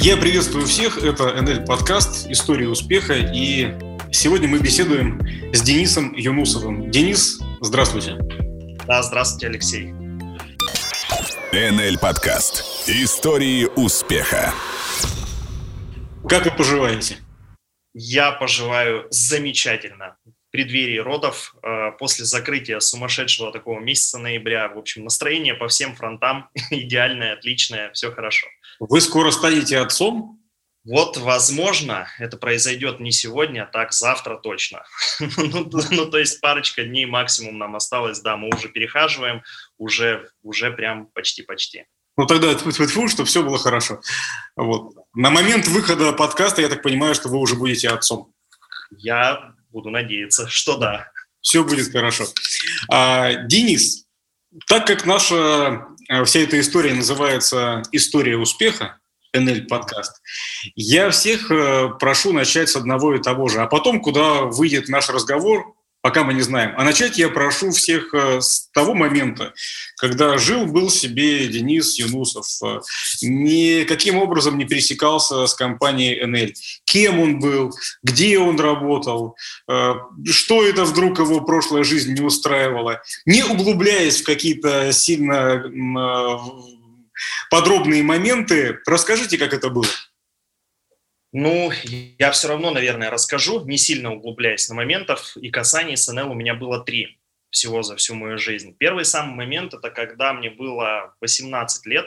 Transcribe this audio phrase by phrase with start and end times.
[0.00, 0.98] Я приветствую всех.
[0.98, 3.14] Это НЛ подкаст «История успеха».
[3.14, 3.74] И
[4.12, 5.20] сегодня мы беседуем
[5.52, 6.88] с Денисом Юнусовым.
[6.88, 8.16] Денис, здравствуйте.
[8.86, 9.92] Да, здравствуйте, Алексей.
[11.52, 14.54] НЛ подкаст «Истории успеха».
[16.28, 17.16] Как вы поживаете?
[17.92, 20.16] Я поживаю замечательно.
[20.50, 26.48] Преддверии родов, э, после закрытия сумасшедшего такого месяца ноября, в общем, настроение по всем фронтам
[26.70, 28.46] идеальное, отличное, все хорошо.
[28.80, 30.38] Вы скоро станете отцом?
[30.84, 34.84] Вот, возможно, это произойдет не сегодня, а так завтра точно.
[35.36, 39.42] ну, ну, то есть парочка дней максимум нам осталось, да, мы уже перехаживаем,
[39.76, 41.84] уже, уже прям почти-почти.
[42.16, 44.00] Ну тогда тьфу -тьфу что все было хорошо.
[44.56, 44.94] Вот.
[45.14, 48.32] На момент выхода подкаста, я так понимаю, что вы уже будете отцом.
[48.90, 51.10] Я буду надеяться, что да.
[51.40, 52.24] Все будет хорошо.
[52.90, 54.06] А, Денис,
[54.66, 58.98] так как наша э, вся эта история называется «История успеха»,
[59.34, 60.22] НЛ подкаст,
[60.74, 65.08] я всех э, прошу начать с одного и того же, а потом, куда выйдет наш
[65.10, 65.74] разговор,
[66.08, 66.72] пока мы не знаем.
[66.78, 69.52] А начать я прошу всех э, с того момента,
[69.98, 72.80] когда жил-был себе Денис Юнусов, э,
[73.20, 76.54] никаким образом не пересекался с компанией НЛ.
[76.86, 79.36] Кем он был, где он работал,
[79.68, 85.62] э, что это вдруг его прошлая жизнь не устраивала, не углубляясь в какие-то сильно
[87.50, 89.84] подробные моменты, расскажите, как это было.
[91.32, 91.70] Ну,
[92.18, 96.34] я все равно, наверное, расскажу, не сильно углубляясь на моментов, и касаний с НЛ у
[96.34, 97.18] меня было три
[97.50, 98.74] всего за всю мою жизнь.
[98.78, 102.06] Первый самый момент– это когда мне было 18 лет,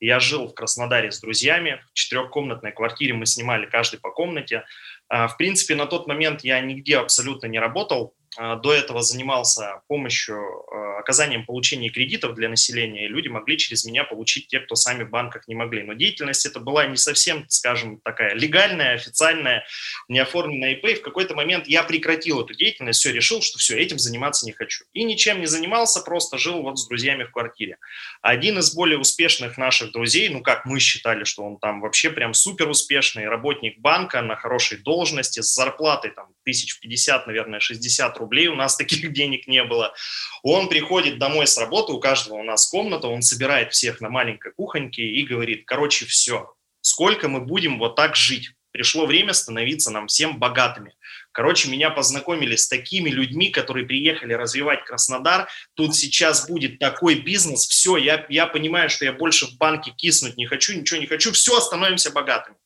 [0.00, 4.64] я жил в Краснодаре с друзьями, в четырехкомнатной квартире мы снимали каждый по комнате.
[5.08, 10.36] А, в принципе, на тот момент я нигде абсолютно не работал, до этого занимался помощью,
[10.70, 15.04] а, оказанием получения кредитов для населения, и люди могли через меня получить те, кто сами
[15.04, 15.82] в банках не могли.
[15.82, 19.64] Но деятельность это была не совсем, скажем, такая легальная, официальная,
[20.08, 20.84] не оформленная ИП.
[20.86, 24.52] И в какой-то момент я прекратил эту деятельность, все, решил, что все, этим заниматься не
[24.52, 24.84] хочу.
[24.92, 27.78] И ничем не занимался, просто жил вот с друзьями в квартире.
[28.20, 32.34] Один из более успешных наших друзей, ну как мы считали, что он там вообще прям
[32.34, 38.25] супер успешный, работник банка на хорошей должности, с зарплатой там тысяч пятьдесят, наверное, 60 рублей
[38.26, 39.94] рублей, у нас таких денег не было.
[40.42, 44.52] Он приходит домой с работы, у каждого у нас комната, он собирает всех на маленькой
[44.52, 48.50] кухоньке и говорит, короче, все, сколько мы будем вот так жить?
[48.72, 50.94] Пришло время становиться нам всем богатыми.
[51.32, 55.48] Короче, меня познакомили с такими людьми, которые приехали развивать Краснодар.
[55.72, 57.66] Тут сейчас будет такой бизнес.
[57.66, 61.32] Все, я, я понимаю, что я больше в банке киснуть не хочу, ничего не хочу.
[61.32, 62.58] Все, становимся богатыми.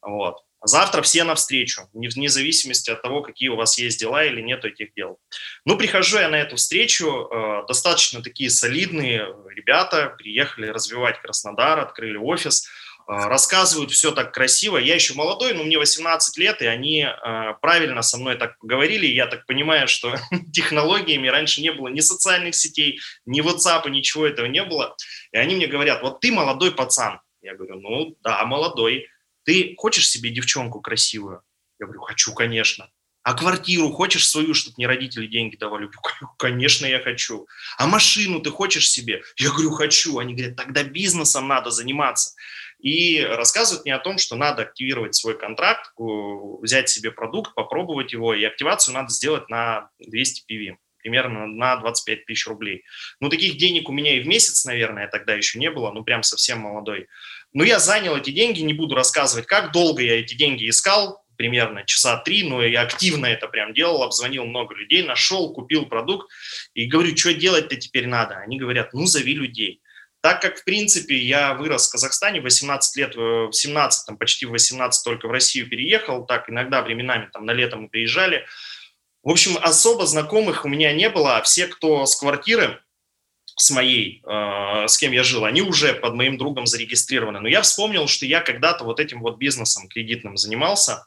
[0.00, 0.38] Вот.
[0.64, 4.94] Завтра все навстречу, вне зависимости от того, какие у вас есть дела или нет этих
[4.94, 5.18] дел.
[5.64, 12.16] Ну, прихожу я на эту встречу, э, достаточно такие солидные ребята, приехали развивать Краснодар, открыли
[12.16, 12.68] офис, э,
[13.06, 14.78] рассказывают все так красиво.
[14.78, 19.06] Я еще молодой, но мне 18 лет, и они э, правильно со мной так поговорили.
[19.06, 20.14] Я так понимаю, что
[20.52, 24.94] технологиями раньше не было ни социальных сетей, ни WhatsApp, ничего этого не было.
[25.32, 27.20] И они мне говорят, вот ты молодой пацан.
[27.42, 29.08] Я говорю, ну да, молодой.
[29.44, 31.42] Ты хочешь себе девчонку красивую?
[31.78, 32.90] Я говорю, хочу, конечно.
[33.22, 35.88] А квартиру хочешь свою, чтобы мне родители деньги давали?
[36.38, 37.46] Конечно, я хочу.
[37.78, 39.22] А машину ты хочешь себе?
[39.36, 40.18] Я говорю, хочу.
[40.18, 42.34] Они говорят, тогда бизнесом надо заниматься.
[42.80, 48.34] И рассказывают мне о том, что надо активировать свой контракт, взять себе продукт, попробовать его,
[48.34, 52.84] и активацию надо сделать на 200 PV примерно на 25 тысяч рублей.
[53.20, 56.22] Ну, таких денег у меня и в месяц, наверное, тогда еще не было, ну, прям
[56.22, 57.08] совсем молодой.
[57.52, 61.84] Но я занял эти деньги, не буду рассказывать, как долго я эти деньги искал, примерно
[61.84, 66.30] часа три, но я активно это прям делал, обзвонил много людей, нашел, купил продукт
[66.74, 68.36] и говорю, что делать-то теперь надо?
[68.36, 69.82] Они говорят, ну, зови людей.
[70.22, 74.50] Так как, в принципе, я вырос в Казахстане, 18 лет, в 17, там, почти в
[74.50, 78.46] 18 только в Россию переехал, так иногда временами там на лето мы приезжали.
[79.24, 82.80] В общем, особо знакомых у меня не было, а все, кто с квартиры,
[83.56, 87.40] с моей, э, с кем я жил, они уже под моим другом зарегистрированы.
[87.40, 91.06] Но я вспомнил, что я когда-то вот этим вот бизнесом кредитным занимался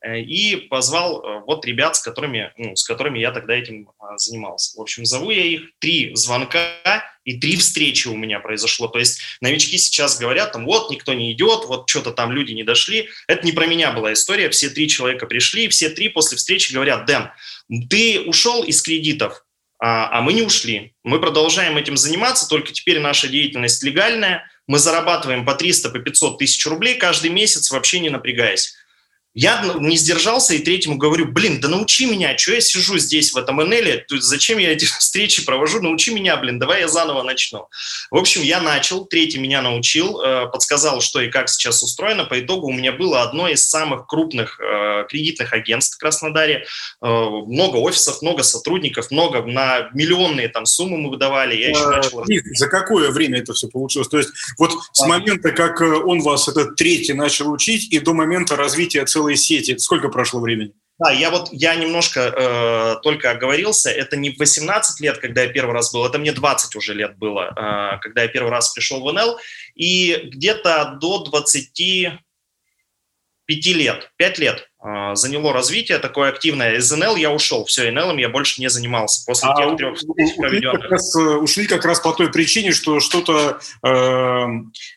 [0.00, 4.76] э, и позвал э, вот ребят, с которыми, ну, с которыми я тогда этим занимался.
[4.76, 6.74] В общем, зову я их, три звонка
[7.24, 8.88] и три встречи у меня произошло.
[8.88, 12.64] То есть новички сейчас говорят, там, вот, никто не идет, вот что-то там люди не
[12.64, 13.08] дошли.
[13.28, 17.06] Это не про меня была история, все три человека пришли, все три после встречи говорят,
[17.06, 17.30] Дэн,
[17.88, 19.44] ты ушел из кредитов,
[19.78, 20.94] а, а мы не ушли.
[21.02, 24.44] Мы продолжаем этим заниматься, только теперь наша деятельность легальная.
[24.66, 28.74] Мы зарабатываем по 300, по 500 тысяч рублей каждый месяц, вообще не напрягаясь.
[29.34, 33.32] Я ну, не сдержался и третьему говорю, блин, да научи меня, что я сижу здесь
[33.32, 37.66] в этом НЛ, зачем я эти встречи провожу, научи меня, блин, давай я заново начну.
[38.10, 42.24] В общем, я начал, третий меня научил, э, подсказал, что и как сейчас устроено.
[42.24, 46.64] По итогу у меня было одно из самых крупных э, кредитных агентств в Краснодаре,
[47.02, 51.56] э, много офисов, много сотрудников, много на миллионные там суммы мы выдавали.
[51.56, 52.24] Я еще начал...
[52.54, 54.08] За какое время это все получилось?
[54.08, 58.54] То есть вот с момента, как он вас, этот третий, начал учить, и до момента
[58.54, 59.76] развития целого целые сети.
[59.78, 60.72] Сколько прошло времени?
[60.98, 65.72] Да, я вот, я немножко э, только оговорился, это не 18 лет, когда я первый
[65.72, 69.12] раз был, это мне 20 уже лет было, э, когда я первый раз пришел в
[69.12, 69.36] НЛ,
[69.74, 72.20] и где-то до 25
[73.74, 76.76] лет, 5 лет э, заняло развитие такое активное.
[76.76, 80.36] Из НЛ я ушел, все, НЛ я больше не занимался после а тех трех встреч
[80.36, 80.82] проведенных.
[80.82, 84.46] Как раз, э, ушли как раз по той причине, что что-то, э,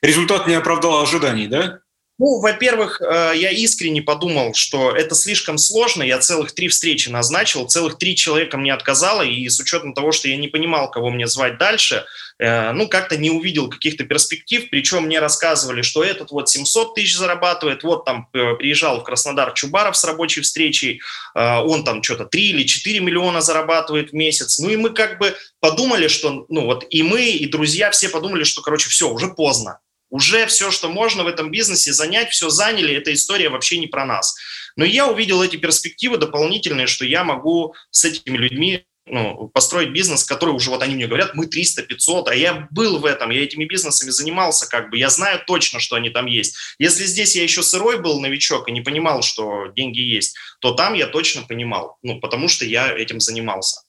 [0.04, 1.80] результат не оправдал ожиданий, да?
[2.19, 6.02] Ну, во-первых, э, я искренне подумал, что это слишком сложно.
[6.02, 10.28] Я целых три встречи назначил, целых три человека мне отказало, и с учетом того, что
[10.28, 12.06] я не понимал, кого мне звать дальше,
[12.40, 17.16] э, ну, как-то не увидел каких-то перспектив, причем мне рассказывали, что этот вот 700 тысяч
[17.16, 21.02] зарабатывает, вот там э, приезжал в Краснодар Чубаров с рабочей встречей,
[21.36, 24.58] он там что-то 3 или 4 миллиона зарабатывает в месяц.
[24.58, 28.44] Ну, и мы как бы подумали, что, ну, вот и мы, и друзья все подумали,
[28.44, 32.95] что, короче, все, уже поздно уже все, что можно в этом бизнесе занять, все заняли,
[32.95, 34.36] эта история вообще не про нас.
[34.75, 40.24] Но я увидел эти перспективы дополнительные, что я могу с этими людьми ну, построить бизнес,
[40.24, 43.65] который уже, вот они мне говорят, мы 300-500, а я был в этом, я этими
[43.65, 46.56] бизнесами занимался, как бы, я знаю точно, что они там есть.
[46.77, 50.94] Если здесь я еще сырой был новичок и не понимал, что деньги есть, то там
[50.94, 53.81] я точно понимал, ну, потому что я этим занимался.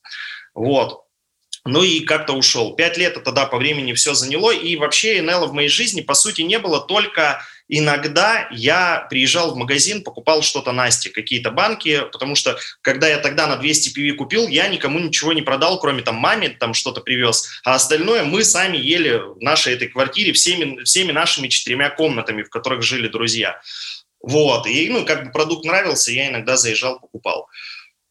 [0.54, 1.02] Вот.
[1.68, 2.74] Ну и как-то ушел.
[2.74, 6.14] Пять лет это тогда по времени все заняло, и вообще НЛ в моей жизни, по
[6.14, 12.36] сути, не было только иногда я приезжал в магазин, покупал что-то Насте, какие-то банки, потому
[12.36, 16.14] что когда я тогда на 200 пиви купил, я никому ничего не продал, кроме там
[16.16, 21.12] маме там что-то привез, а остальное мы сами ели в нашей этой квартире всеми, всеми
[21.12, 23.60] нашими четырьмя комнатами, в которых жили друзья.
[24.22, 27.48] Вот, и ну, как бы продукт нравился, я иногда заезжал, покупал.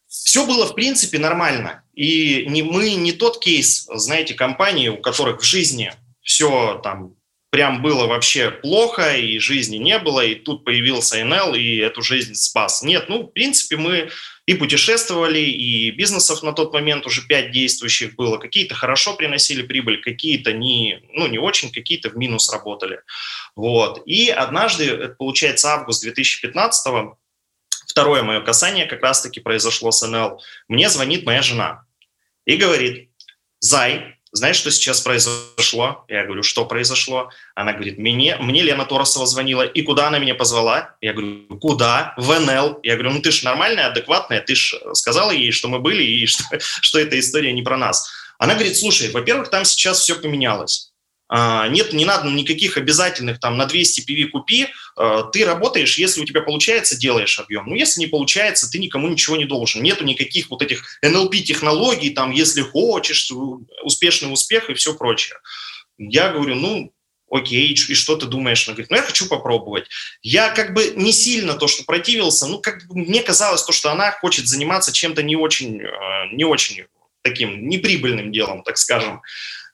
[0.08, 1.84] Все было, в принципе, нормально.
[1.94, 7.14] И не, мы не тот кейс, знаете, компании, у которых в жизни все там
[7.50, 12.34] прям было вообще плохо, и жизни не было, и тут появился НЛ, и эту жизнь
[12.34, 12.82] спас.
[12.82, 14.10] Нет, ну, в принципе, мы
[14.46, 18.38] и путешествовали, и бизнесов на тот момент уже пять действующих было.
[18.38, 23.00] Какие-то хорошо приносили прибыль, какие-то не, ну, не очень, какие-то в минус работали.
[23.56, 24.02] Вот.
[24.06, 27.14] И однажды, это получается август 2015 -го,
[27.98, 30.40] второе мое касание как раз-таки произошло с НЛ.
[30.68, 31.82] Мне звонит моя жена
[32.46, 33.10] и говорит,
[33.58, 36.04] Зай, знаешь, что сейчас произошло?
[36.06, 37.30] Я говорю, что произошло?
[37.56, 39.62] Она говорит, мне, мне Лена Торосова звонила.
[39.62, 40.94] И куда она меня позвала?
[41.00, 42.14] Я говорю, куда?
[42.16, 42.78] В НЛ.
[42.84, 46.26] Я говорю, ну ты же нормальная, адекватная, ты же сказала ей, что мы были и
[46.28, 48.08] что, что эта история не про нас.
[48.38, 50.92] Она говорит, слушай, во-первых, там сейчас все поменялось.
[51.28, 56.22] А, нет, не надо никаких обязательных там на 200 PV купи, а, ты работаешь, если
[56.22, 57.66] у тебя получается, делаешь объем.
[57.66, 59.82] Но если не получается, ты никому ничего не должен.
[59.82, 63.30] Нету никаких вот этих NLP-технологий, там, если хочешь,
[63.82, 65.38] успешный успех и все прочее.
[65.98, 66.92] Я говорю, ну,
[67.30, 68.66] окей, и что ты думаешь?
[68.66, 69.86] Она говорит, ну, я хочу попробовать.
[70.22, 73.90] Я как бы не сильно то, что противился, ну, как бы мне казалось то, что
[73.90, 76.86] она хочет заниматься чем-то не очень, а, не очень
[77.22, 79.20] таким неприбыльным делом, так скажем.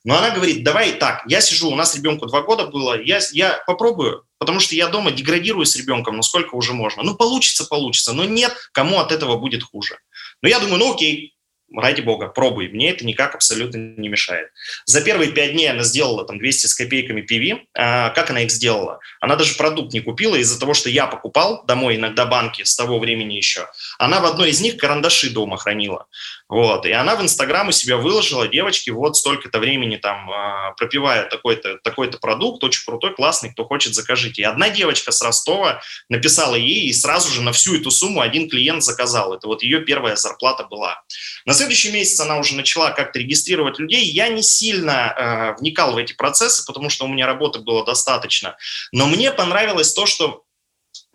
[0.05, 3.63] Но она говорит, давай так, я сижу, у нас ребенку два года было, я, я
[3.67, 7.03] попробую, потому что я дома деградирую с ребенком, насколько уже можно.
[7.03, 9.99] Ну, получится, получится, но нет, кому от этого будет хуже.
[10.43, 11.34] Но я думаю, ну окей,
[11.73, 12.69] ради бога, пробуй.
[12.69, 14.49] Мне это никак абсолютно не мешает.
[14.85, 17.61] За первые пять дней она сделала там 200 с копейками PV.
[17.77, 19.01] А, как она их сделала?
[19.21, 22.99] Она даже продукт не купила из-за того, что я покупал домой иногда банки с того
[22.99, 23.67] времени еще.
[23.99, 26.06] Она в одной из них карандаши дома хранила.
[26.49, 26.87] Вот.
[26.87, 31.79] И она в Инстаграм у себя выложила, девочки, вот столько-то времени там а, пропивая такой-то
[31.79, 34.43] такой продукт, очень крутой, классный, кто хочет, закажите.
[34.43, 38.49] И одна девочка с Ростова написала ей, и сразу же на всю эту сумму один
[38.49, 39.35] клиент заказал.
[39.35, 41.03] Это вот ее первая зарплата была.
[41.47, 44.05] На следующий месяц она уже начала как-то регистрировать людей.
[44.05, 48.56] Я не сильно э, вникал в эти процессы, потому что у меня работы было достаточно.
[48.93, 50.44] Но мне понравилось то, что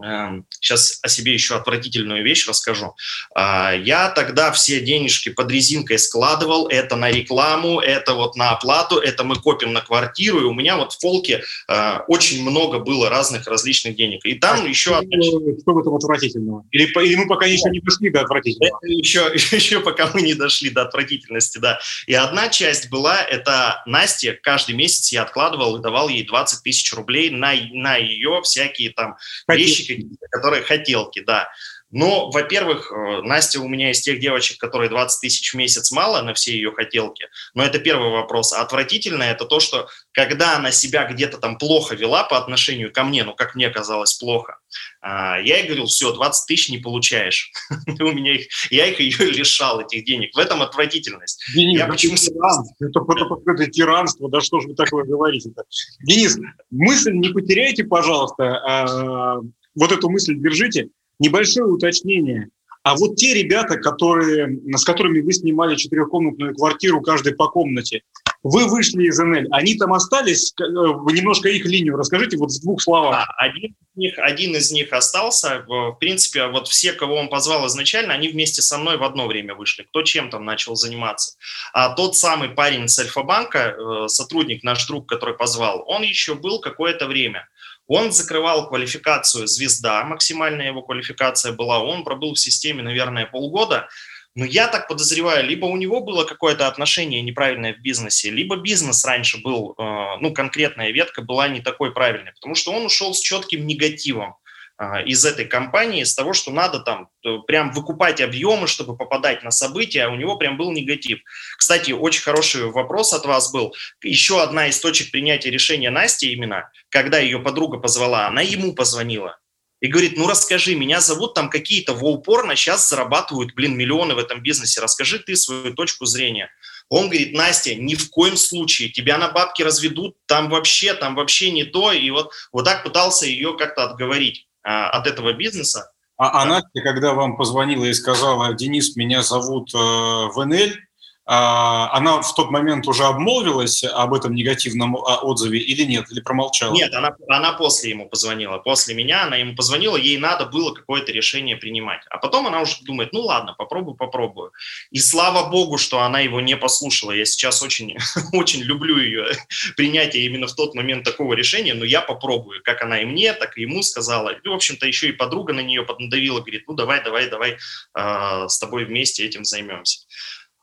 [0.01, 2.95] Сейчас эм, о себе еще отвратительную вещь расскажу.
[3.35, 6.67] А, я тогда все денежки под резинкой складывал.
[6.67, 10.41] Это на рекламу, это вот на оплату, это мы копим на квартиру.
[10.41, 14.25] И у меня вот в полке э, очень много было разных различных денег.
[14.25, 14.91] И там а еще...
[14.91, 16.65] Что, что в этом отвратительного?
[16.71, 18.79] Или, или мы пока еще не дошли до отвратительного?
[18.83, 21.79] еще, еще пока мы не дошли до отвратительности, да.
[22.07, 26.91] И одна часть была, это Настя, каждый месяц я откладывал и давал ей 20 тысяч
[26.93, 31.49] рублей на, на ее всякие там вещи, вещи, которые хотелки, да.
[31.91, 36.21] Но, во-первых, э, Настя у меня из тех девочек, которые 20 тысяч в месяц мало
[36.21, 37.25] на все ее хотелки.
[37.55, 38.53] Но это первый вопрос.
[38.53, 43.03] А отвратительное это то, что когда она себя где-то там плохо вела по отношению ко
[43.03, 44.59] мне, ну, как мне казалось, плохо,
[45.01, 47.51] а, я ей говорил, все, 20 тысяч не получаешь.
[47.99, 50.35] у меня их, я их ее лишал, этих денег.
[50.35, 51.43] В этом отвратительность.
[51.55, 52.13] Денис, я почему...
[52.13, 55.63] это, это, это тиранство, да что же вы такое говорите -то?
[56.01, 56.37] Денис,
[56.69, 59.39] мысль не потеряйте, пожалуйста, а,
[59.75, 60.89] вот эту мысль держите.
[61.19, 62.49] Небольшое уточнение.
[62.83, 68.01] А вот те ребята, которые, с которыми вы снимали четырехкомнатную квартиру, каждый по комнате,
[68.41, 70.53] вы вышли из НЛ, они там остались?
[70.59, 73.11] Э, вы немножко их линию расскажите вот в двух словах.
[73.11, 75.65] Да, один, из них, один из них остался.
[75.67, 79.55] В принципе, вот все, кого он позвал изначально, они вместе со мной в одно время
[79.55, 79.83] вышли.
[79.83, 81.35] Кто чем там начал заниматься.
[81.73, 86.61] А тот самый парень с Альфа-банка, э, сотрудник, наш друг, который позвал, он еще был
[86.61, 87.45] какое-то время.
[87.89, 91.79] Он закрывал квалификацию звезда, максимальная его квалификация была.
[91.79, 93.89] Он пробыл в системе, наверное, полгода.
[94.35, 99.03] Но я так подозреваю, либо у него было какое-то отношение неправильное в бизнесе, либо бизнес
[99.03, 99.81] раньше был, э,
[100.21, 104.35] ну, конкретная ветка была не такой правильной, потому что он ушел с четким негативом.
[104.81, 109.43] А, из этой компании, из того, что надо там э, прям выкупать объемы, чтобы попадать
[109.43, 111.19] на события, а у него прям был негатив.
[111.57, 113.75] Кстати, очень хороший вопрос от вас был.
[114.01, 119.37] Еще одна из точек принятия решения Насти именно, когда ее подруга позвала, она ему позвонила
[119.81, 124.17] и говорит, ну расскажи, меня зовут там какие-то в упорно, сейчас зарабатывают, блин, миллионы в
[124.17, 126.49] этом бизнесе, расскажи ты свою точку зрения.
[126.87, 131.51] Он говорит, Настя, ни в коем случае, тебя на бабки разведут, там вообще, там вообще
[131.51, 134.47] не то, и вот, вот так пытался ее как-то отговорить.
[134.69, 135.91] А, от этого бизнеса.
[136.15, 140.88] А, а Настя, когда вам позвонила и сказала, Денис, меня зовут э, в НЛ, а,
[141.31, 146.73] она в тот момент уже обмолвилась об этом негативном а, отзыве или нет, или промолчала?
[146.73, 148.57] Нет, она, она после ему позвонила.
[148.57, 152.01] После меня она ему позвонила, ей надо было какое-то решение принимать.
[152.09, 154.53] А потом она уже думает, ну ладно, попробую, попробую.
[154.89, 157.11] И слава богу, что она его не послушала.
[157.11, 157.95] Я сейчас очень,
[158.33, 159.27] очень люблю ее
[159.77, 162.63] принятие именно в тот момент такого решения, но я попробую.
[162.63, 164.29] Как она и мне, так и ему сказала.
[164.29, 167.57] И, в общем-то, еще и подруга на нее поднадавила, говорит, ну давай, давай, давай
[167.95, 169.99] э, с тобой вместе этим займемся.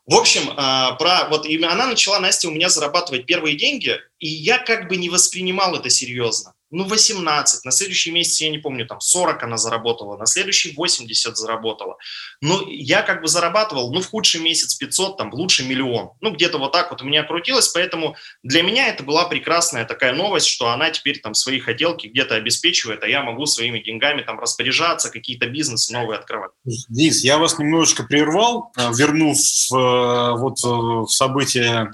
[0.07, 4.29] В общем, а, про, вот именно она начала, Настя, у меня зарабатывать первые деньги, и
[4.29, 8.87] я как бы не воспринимал это серьезно ну, 18, на следующий месяц, я не помню,
[8.87, 11.97] там 40 она заработала, на следующий 80 заработала.
[12.41, 16.11] Ну, я как бы зарабатывал, ну, в худший месяц 500, там, в лучший миллион.
[16.21, 20.13] Ну, где-то вот так вот у меня крутилось, поэтому для меня это была прекрасная такая
[20.13, 24.41] новость, что она теперь там свои хотелки где-то обеспечивает, а я могу своими деньгами там
[24.41, 26.51] распоряжаться, какие-то бизнесы новые открывать.
[26.65, 31.91] Денис, я вас немножечко прервал, э, вернув э, вот э, в события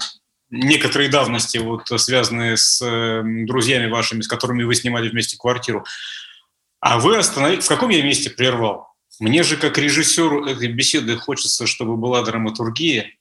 [0.53, 5.83] некоторые давности, вот, связанные с э, друзьями вашими, с которыми вы снимали вместе квартиру.
[6.79, 7.65] А вы остановились...
[7.65, 8.93] В каком я месте прервал?
[9.19, 13.11] Мне же, как режиссеру этой беседы, хочется, чтобы была драматургия.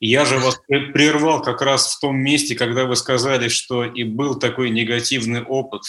[0.00, 4.34] Я же вас прервал как раз в том месте, когда вы сказали, что и был
[4.34, 5.82] такой негативный опыт,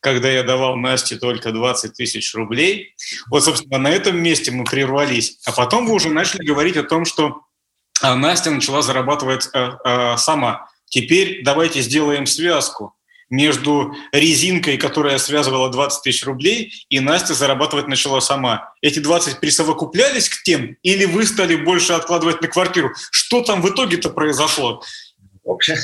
[0.00, 2.94] когда я давал Насте только 20 тысяч рублей.
[3.30, 5.38] Вот, собственно, на этом месте мы прервались.
[5.46, 7.42] А потом вы уже начали говорить о том, что
[8.14, 10.68] Настя начала зарабатывать э, э, сама.
[10.86, 12.94] Теперь давайте сделаем связку
[13.30, 18.72] между резинкой, которая связывала 20 тысяч рублей, и Настя зарабатывать начала сама.
[18.82, 22.92] Эти 20 присовокуплялись к тем, или вы стали больше откладывать на квартиру?
[23.10, 24.82] Что там в итоге-то произошло?
[25.44, 25.76] В общем,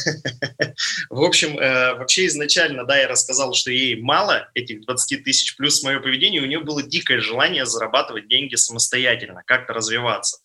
[1.10, 5.82] в общем э, вообще изначально, да, я рассказал, что ей мало этих 20 тысяч, плюс
[5.82, 10.38] мое поведение, у нее было дикое желание зарабатывать деньги самостоятельно, как-то развиваться.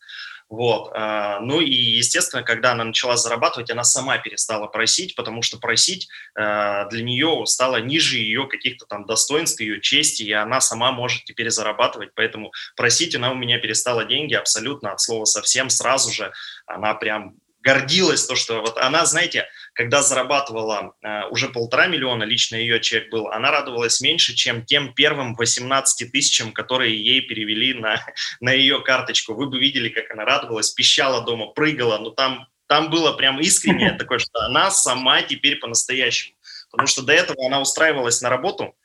[0.48, 0.92] Вот.
[0.94, 6.08] А, ну и, естественно, когда она начала зарабатывать, она сама перестала просить, потому что просить
[6.36, 11.24] а, для нее стало ниже ее каких-то там достоинств, ее чести, и она сама может
[11.24, 12.12] теперь зарабатывать.
[12.14, 16.32] Поэтому просить она у меня перестала деньги абсолютно от слова совсем сразу же.
[16.68, 17.36] Она прям
[17.66, 23.10] гордилась, то, что вот она, знаете, когда зарабатывала э, уже полтора миллиона, лично ее чек
[23.12, 28.01] был, она радовалась меньше, чем тем первым 18 тысячам, которые ей перевели на,
[28.39, 29.34] на ее карточку.
[29.34, 33.91] Вы бы видели, как она радовалась, пищала дома, прыгала, но там, там было прям искреннее
[34.00, 36.36] такое, что она сама теперь по-настоящему.
[36.72, 38.75] Потому что до этого она устраивалась на работу,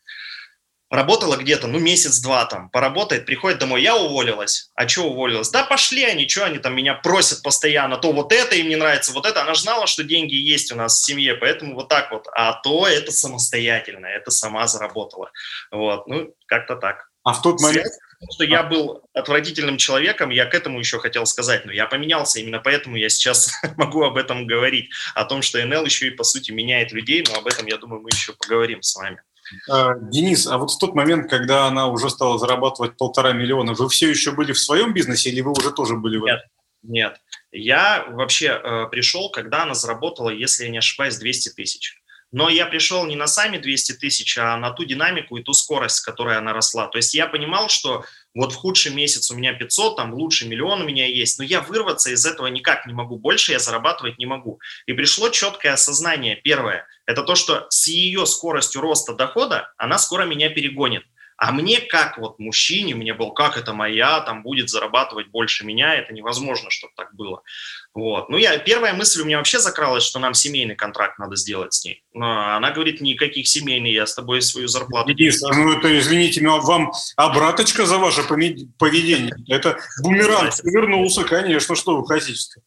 [0.90, 4.70] работала где-то, ну, месяц-два там, поработает, приходит домой, я уволилась.
[4.74, 5.50] А что уволилась?
[5.50, 9.12] Да пошли они, что они там меня просят постоянно, то вот это им не нравится,
[9.12, 9.42] вот это.
[9.42, 12.26] Она же знала, что деньги есть у нас в семье, поэтому вот так вот.
[12.34, 15.30] А то это самостоятельно, это сама заработала.
[15.70, 17.08] Вот, ну, как-то так.
[17.22, 17.86] А в тот момент...
[18.34, 22.58] Что я был отвратительным человеком, я к этому еще хотел сказать, но я поменялся, именно
[22.58, 26.50] поэтому я сейчас могу об этом говорить, о том, что НЛ еще и, по сути,
[26.50, 29.22] меняет людей, но об этом, я думаю, мы еще поговорим с вами.
[29.68, 33.88] А, Денис, а вот в тот момент, когда она уже стала зарабатывать полтора миллиона, вы
[33.88, 36.48] все еще были в своем бизнесе или вы уже тоже были в этом?
[36.82, 37.20] Нет, нет.
[37.52, 42.00] Я вообще э, пришел, когда она заработала, если я не ошибаюсь, 200 тысяч.
[42.32, 45.96] Но я пришел не на сами 200 тысяч, а на ту динамику и ту скорость,
[45.96, 46.86] с которой она росла.
[46.86, 50.82] То есть я понимал, что вот в худший месяц у меня 500, там лучший миллион
[50.82, 54.26] у меня есть, но я вырваться из этого никак не могу, больше я зарабатывать не
[54.26, 54.60] могу.
[54.86, 56.36] И пришло четкое осознание.
[56.36, 61.02] Первое, это то, что с ее скоростью роста дохода она скоро меня перегонит.
[61.40, 65.94] А мне как вот мужчине, мне был, как это моя, там будет зарабатывать больше меня,
[65.94, 67.42] это невозможно, чтобы так было.
[67.94, 68.28] Вот.
[68.28, 71.82] Ну, я, первая мысль у меня вообще закралась, что нам семейный контракт надо сделать с
[71.82, 72.04] ней.
[72.12, 75.14] Но она говорит, никаких семейных, я с тобой свою зарплату...
[75.14, 79.34] Денис, ну это, извините, но вам обраточка за ваше поведение.
[79.48, 82.60] Это бумеранг вернулся, конечно, что вы хотите.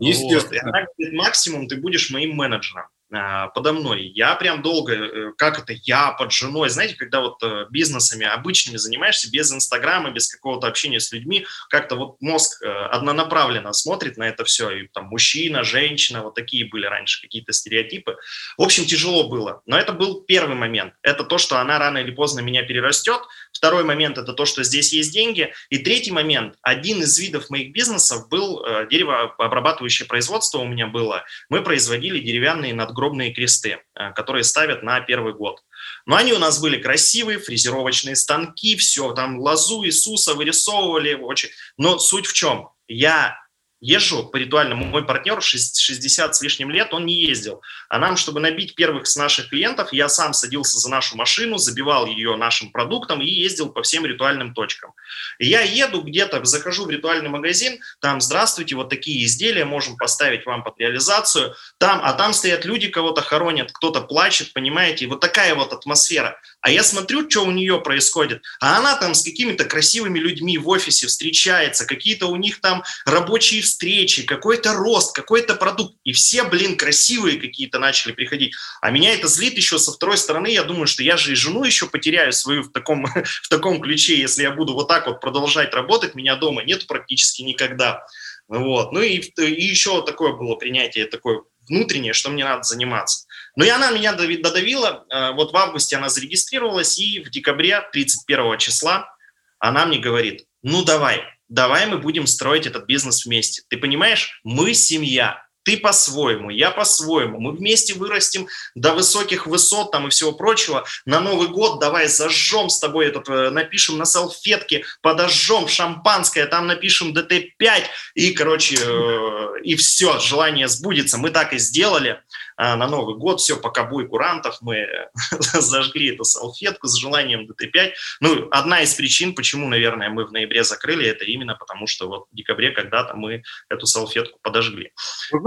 [0.00, 0.40] Естественно.
[0.40, 0.52] Вот.
[0.52, 2.86] И она говорит, максимум ты будешь моим менеджером.
[3.14, 4.04] А, подо мной.
[4.14, 8.78] Я прям долго, э, как это, я под женой, знаете, когда вот э, бизнесами обычными
[8.78, 14.28] занимаешься, без Инстаграма, без какого-то общения с людьми, как-то вот мозг э, однонаправленно смотрит на
[14.28, 18.16] это все, и там мужчина, женщина, вот такие были раньше какие-то стереотипы.
[18.56, 20.94] В общем, тяжело было, но это был первый момент.
[21.02, 23.20] Это то, что она рано или поздно меня перерастет.
[23.52, 25.52] Второй момент– это то, что здесь есть деньги.
[25.68, 31.24] И третий момент, один из видов моих бизнесов был деревообрабатывающее производство у меня было.
[31.50, 35.62] Мы производили деревянные надгробные надгробные кресты, э, которые ставят на первый год.
[36.06, 41.14] Но они у нас были красивые, фрезеровочные станки, все, там лазу Иисуса вырисовывали.
[41.14, 41.50] Очень...
[41.76, 42.68] Но суть в чем?
[42.88, 43.36] Я
[43.82, 44.84] езжу по ритуальному.
[44.86, 47.62] Мой партнер 60 с лишним лет, он не ездил.
[47.88, 52.06] А нам, чтобы набить первых с наших клиентов, я сам садился за нашу машину, забивал
[52.06, 54.92] ее нашим продуктом и ездил по всем ритуальным точкам.
[55.38, 60.62] Я еду где-то, захожу в ритуальный магазин, там, здравствуйте, вот такие изделия можем поставить вам
[60.62, 61.54] под реализацию.
[61.78, 66.38] Там, а там стоят люди, кого-то хоронят, кто-то плачет, понимаете, и вот такая вот атмосфера.
[66.62, 70.68] А я смотрю, что у нее происходит, а она там с какими-то красивыми людьми в
[70.68, 75.96] офисе встречается, какие-то у них там рабочие встречи, какой-то рост, какой-то продукт.
[76.04, 78.54] И все, блин, красивые какие-то начали приходить.
[78.80, 80.46] А меня это злит еще со второй стороны.
[80.46, 83.06] Я думаю, что я же и жену еще потеряю свою в таком,
[83.42, 86.14] в таком ключе, если я буду вот так вот продолжать работать.
[86.14, 88.06] Меня дома нет практически никогда.
[88.46, 88.92] Вот.
[88.92, 93.26] Ну и, и еще такое было принятие такое внутреннее, что мне надо заниматься.
[93.56, 95.04] Но и она меня додавила.
[95.10, 99.14] Э, вот в августе она зарегистрировалась, и в декабре 31 числа
[99.58, 103.62] она мне говорит, ну давай, давай мы будем строить этот бизнес вместе.
[103.68, 107.38] Ты понимаешь, мы семья, ты по-своему, я по-своему.
[107.38, 110.84] Мы вместе вырастем до высоких высот там и всего прочего.
[111.04, 116.66] На Новый год давай зажжем с тобой этот, э, напишем на салфетке, подожжем шампанское, там
[116.66, 121.18] напишем ДТ-5 и, короче, э, и все, желание сбудется.
[121.18, 122.20] Мы так и сделали.
[122.56, 124.86] А, на Новый год, все, пока бой курантов, мы
[125.40, 127.92] зажгли эту салфетку с желанием ДТ-5.
[128.20, 132.26] Ну, одна из причин, почему, наверное, мы в ноябре закрыли, это именно потому, что вот
[132.30, 134.92] в декабре когда-то мы эту салфетку подожгли.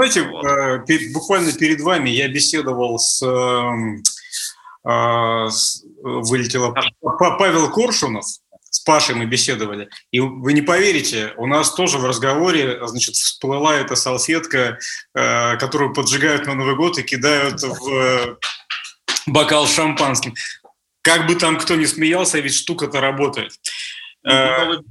[0.08, 0.22] Знаете.
[0.22, 4.04] Э, буквально перед вами я беседовал с эм,
[4.88, 5.48] а,
[6.04, 8.26] вылетела Павел Коршунов,
[8.70, 9.90] с Пашей мы беседовали.
[10.12, 14.78] И вы не поверите, у нас тоже в разговоре, значит, всплыла эта салфетка,
[15.16, 18.36] э, которую поджигают на Новый год и кидают в э,
[19.26, 20.36] бокал с шампанским.
[21.02, 23.54] Как бы там кто ни смеялся, ведь штука-то работает.
[24.24, 24.84] Ну,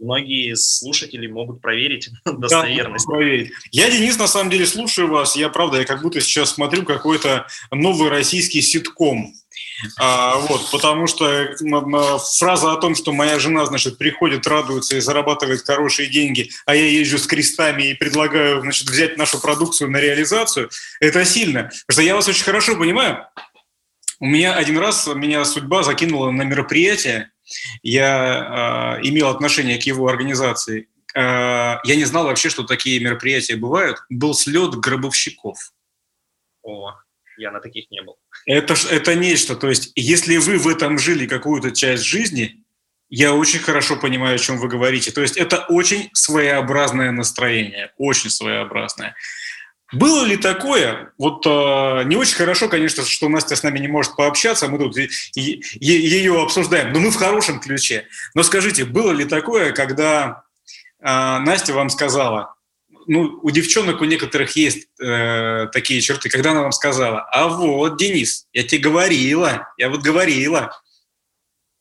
[0.00, 3.06] многие слушатели могут проверить достоверность.
[3.06, 3.52] Да, проверить.
[3.70, 5.36] Я, Денис, на самом деле слушаю вас.
[5.36, 9.34] Я, правда, я как будто сейчас смотрю какой-то новый российский ситком.
[9.98, 11.54] А, вот, потому что
[12.38, 16.86] фраза о том, что моя жена, значит, приходит, радуется и зарабатывает хорошие деньги, а я
[16.86, 21.64] езжу с крестами и предлагаю, значит, взять нашу продукцию на реализацию, это сильно.
[21.64, 23.26] Потому что я вас очень хорошо понимаю.
[24.18, 27.30] У меня один раз меня судьба закинула на мероприятие,
[27.82, 30.88] я э, имел отношение к его организации.
[31.14, 33.98] Э, я не знал вообще, что такие мероприятия бывают.
[34.08, 35.56] Был слет гробовщиков.
[36.62, 36.92] О,
[37.38, 38.16] я на таких не был.
[38.46, 39.56] Это, это нечто.
[39.56, 42.64] То есть, если вы в этом жили какую-то часть жизни,
[43.08, 45.10] я очень хорошо понимаю, о чем вы говорите.
[45.10, 49.16] То есть, это очень своеобразное настроение, очень своеобразное.
[49.92, 54.14] Было ли такое, вот э, не очень хорошо, конечно, что Настя с нами не может
[54.14, 54.96] пообщаться, мы тут
[55.34, 58.06] ее обсуждаем, но мы в хорошем ключе.
[58.34, 60.44] Но скажите, было ли такое, когда
[61.00, 62.54] э, Настя вам сказала,
[63.06, 67.98] ну, у девчонок у некоторых есть э, такие черты, когда она вам сказала, а вот,
[67.98, 70.80] Денис, я тебе говорила, я вот говорила.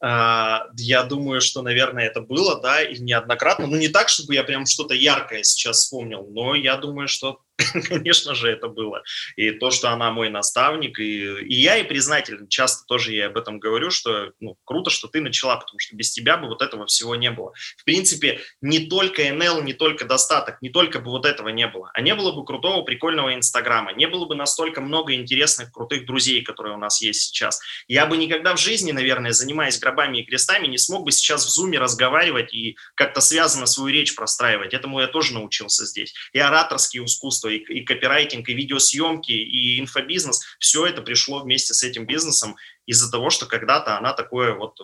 [0.02, 3.68] А, я думаю, что, наверное, это было, да, и неоднократно.
[3.68, 7.42] Ну, не так, чтобы я прям что-то яркое сейчас вспомнил, но я думаю, что
[7.88, 9.04] Конечно же, это было.
[9.36, 12.48] И то, что она мой наставник, и, и я ей признателен.
[12.48, 16.12] Часто тоже я об этом говорю, что ну, круто, что ты начала, потому что без
[16.12, 17.54] тебя бы вот этого всего не было.
[17.78, 21.92] В принципе, не только НЛ, не только достаток, не только бы вот этого не было.
[21.94, 26.42] А не было бы крутого, прикольного Инстаграма, не было бы настолько много интересных, крутых друзей,
[26.42, 27.60] которые у нас есть сейчас.
[27.88, 31.50] Я бы никогда в жизни, наверное, занимаясь гробами и крестами, не смог бы сейчас в
[31.50, 34.74] Зуме разговаривать и как-то связано свою речь простраивать.
[34.74, 36.14] Этому я тоже научился здесь.
[36.32, 41.84] И ораторские искусства, и, и копирайтинг, и видеосъемки, и инфобизнес, все это пришло вместе с
[41.84, 44.84] этим бизнесом из-за того, что когда-то она такое вот э,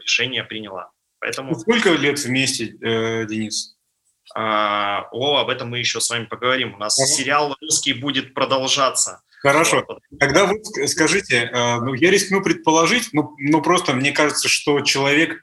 [0.00, 0.90] решение приняла.
[1.20, 1.58] Поэтому...
[1.58, 3.76] Сколько лет вместе, э, Денис?
[4.34, 6.74] А, о, об этом мы еще с вами поговорим.
[6.74, 7.06] У нас ага.
[7.06, 9.22] сериал русский будет продолжаться.
[9.40, 9.86] Хорошо.
[10.18, 15.42] Тогда вы скажите, э, ну, я рискну предположить, ну, ну просто мне кажется, что человек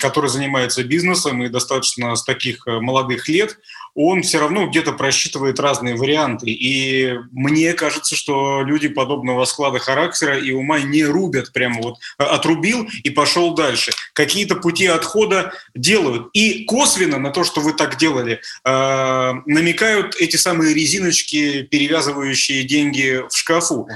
[0.00, 3.58] который занимается бизнесом и достаточно с таких э, молодых лет,
[3.94, 6.50] он все равно где-то просчитывает разные варианты.
[6.50, 12.24] И мне кажется, что люди подобного склада характера и ума не рубят прямо вот э,
[12.24, 13.92] отрубил и пошел дальше.
[14.12, 16.28] Какие-то пути отхода делают.
[16.34, 23.22] И косвенно на то, что вы так делали, э, намекают эти самые резиночки, перевязывающие деньги
[23.28, 23.88] в шкафу.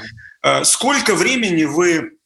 [0.64, 2.16] Сколько времени вы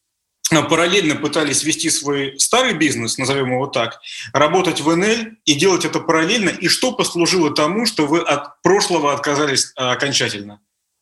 [0.63, 3.99] параллельно пытались вести свой старый бизнес, назовем его так,
[4.33, 9.13] работать в НЛ и делать это параллельно, и что послужило тому, что вы от прошлого
[9.13, 10.61] отказались э, окончательно?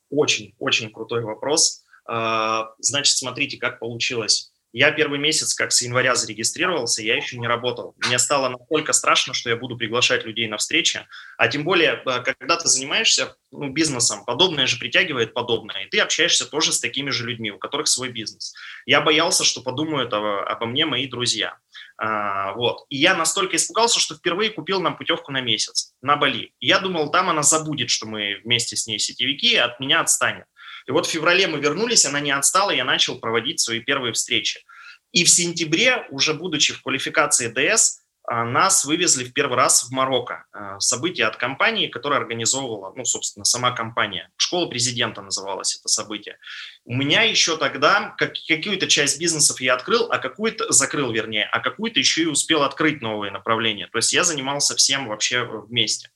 [0.10, 1.84] Очень, очень крутой вопрос.
[2.08, 4.52] А, значит, смотрите, как получилось.
[4.76, 7.96] Я первый месяц, как с января зарегистрировался, я еще не работал.
[8.06, 11.08] Мне стало настолько страшно, что я буду приглашать людей на встречи.
[11.38, 15.86] А тем более, э, когда ты занимаешься ну, бизнесом, подобное же притягивает подобное.
[15.86, 18.54] И ты общаешься тоже с такими же людьми, у которых свой бизнес.
[18.86, 21.58] Я боялся, что подумают обо мне мои друзья.
[21.98, 22.86] А, вот.
[22.90, 26.52] И я настолько испугался, что впервые купил нам путевку на месяц на Бали.
[26.60, 30.48] И я думал, там она забудет, что мы вместе с ней сетевики, от меня отстанет.
[30.86, 34.64] И вот в феврале мы вернулись, она не отстала, я начал проводить свои первые встречи.
[35.12, 39.92] И в сентябре, уже будучи в квалификации ДС, а, нас вывезли в первый раз в
[39.92, 40.46] Марокко.
[40.52, 44.32] А, событие от компании, которая организовывала, ну, собственно, сама компания.
[44.38, 46.38] Школа президента называлась это событие.
[46.86, 51.60] У меня еще тогда как, какую-то часть бизнесов я открыл, а какую-то закрыл, вернее, а
[51.60, 53.88] какую-то еще и успел открыть новые направления.
[53.88, 56.10] То есть я занимался всем вообще вместе.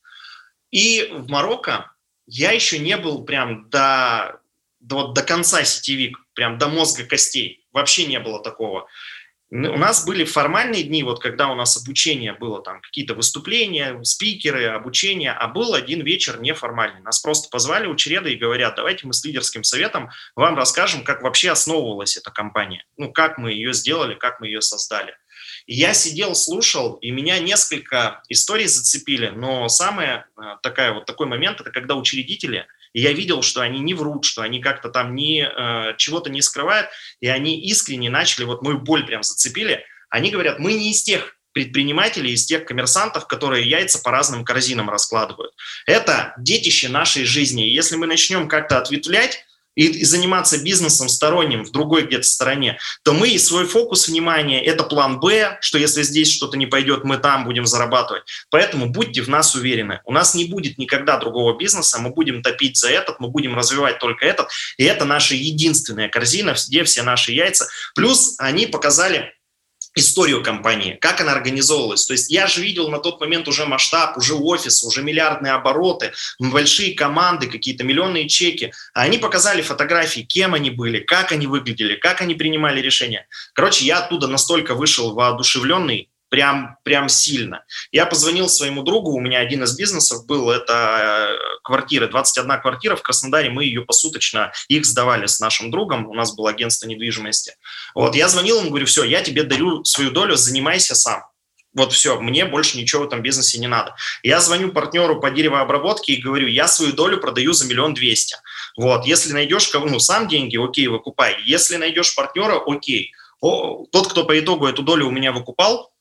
[0.71, 1.91] И в Марокко
[2.25, 4.39] я еще не был прям до
[4.79, 7.65] до, до конца сетевик, прям до мозга костей.
[7.71, 8.87] Вообще не было такого.
[9.51, 14.65] У нас были формальные дни, вот когда у нас обучение было, там какие-то выступления, спикеры,
[14.65, 17.01] обучение, а был один вечер неформальный.
[17.01, 21.23] Нас просто позвали у Череда и говорят, давайте мы с лидерским советом вам расскажем, как
[21.23, 25.15] вообще основывалась эта компания, ну, как мы ее сделали, как мы ее создали.
[25.65, 31.25] И я сидел, слушал, и меня несколько историй зацепили, но самое э, такая, вот такой
[31.25, 35.15] момент, это когда учредители– и я видел, что они не врут, что они как-то там
[35.15, 39.84] не, э, чего-то не скрывают, и они искренне начали, вот мою боль прям зацепили.
[40.10, 44.89] Они говорят, мы не из тех предпринимателей, из тех коммерсантов, которые яйца по разным корзинам
[44.89, 45.54] раскладывают.
[45.86, 47.67] Это детище нашей жизни.
[47.67, 49.45] И если мы начнем как-то ответвлять,
[49.79, 54.61] и, и заниматься бизнесом сторонним в другой где-то стороне, то мы и свой фокус внимания–
[54.65, 58.23] это план «Б», что если здесь что-то не пойдет, мы там будем зарабатывать.
[58.49, 60.01] Поэтому будьте в нас уверены.
[60.03, 63.99] У нас не будет никогда другого бизнеса, мы будем топить за этот, мы будем развивать
[63.99, 67.69] только этот, и это наша единственная корзина, где все наши яйца.
[67.95, 69.33] Плюс они показали
[69.99, 72.05] историю компании, как она организовывалась.
[72.05, 76.13] То есть я же видел на тот момент уже масштаб, уже офис, уже миллиардные обороты,
[76.39, 78.73] большие команды, какие-то миллионные чеки.
[78.93, 83.27] А они показали фотографии, кем они были, как они выглядели, как они принимали решения.
[83.53, 87.65] Короче, я оттуда настолько вышел воодушевленный, прям, прям сильно.
[87.91, 92.95] Я позвонил своему другу, у меня один из бизнесов был, это э, квартиры, 21 квартира
[92.95, 97.55] в Краснодаре, мы ее посуточно, их сдавали с нашим другом, у нас было агентство недвижимости.
[97.95, 101.23] Вот, я звонил ему, говорю, все, я тебе дарю свою долю, занимайся сам.
[101.75, 103.95] Вот все, мне больше ничего в этом бизнесе не надо.
[104.23, 108.37] Я звоню партнеру по деревообработке и говорю, я свою долю продаю за миллион двести.
[108.75, 111.37] Вот, если найдешь, ну, сам деньги, окей, выкупай.
[111.45, 113.11] Если найдешь партнера, окей.
[113.39, 115.91] О, тот, кто по итогу эту долю у меня выкупал,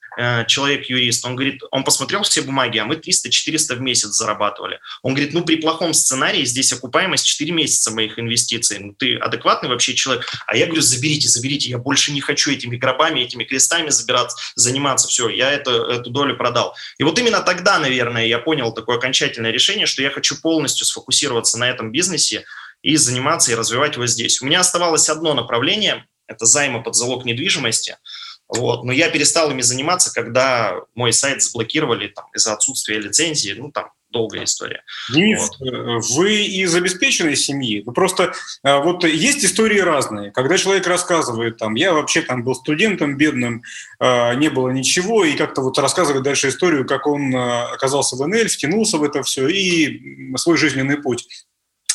[0.47, 4.81] человек-юрист, он говорит, он посмотрел все бумаги, а мы 300-400 в месяц зарабатывали.
[5.03, 8.79] Он говорит, ну при плохом сценарии здесь окупаемость 4 месяца моих инвестиций.
[8.81, 10.29] Ну ты адекватный вообще человек?
[10.47, 15.07] А я говорю, заберите, заберите, я больше не хочу этими гробами, этими крестами забираться, заниматься,
[15.07, 16.75] все, я это, эту долю продал.
[16.99, 21.59] И вот именно тогда, наверное, я понял такое окончательное решение, что я хочу полностью сфокусироваться
[21.59, 22.45] на этом бизнесе
[22.83, 24.43] и заниматься и развивать его здесь.
[24.43, 27.97] У меня оставалось одно направление, это займы под залог недвижимости–
[28.49, 28.85] вот.
[28.85, 33.53] Но я перестал ими заниматься, когда мой сайт заблокировали там, из-за отсутствия лицензии.
[33.53, 34.83] Ну, там долгая история.
[35.13, 35.69] Денис, вот.
[35.69, 37.83] Э, вы из обеспеченной семьи?
[37.85, 38.33] Вы просто,
[38.65, 40.31] э, вот есть истории разные.
[40.31, 43.63] Когда человек рассказывает, там, я вообще там был студентом бедным,
[44.01, 48.47] э, не было ничего, и как-то вот рассказывает дальше историю, как он оказался в НЛ,
[48.47, 51.29] втянулся в это все, и свой жизненный путь.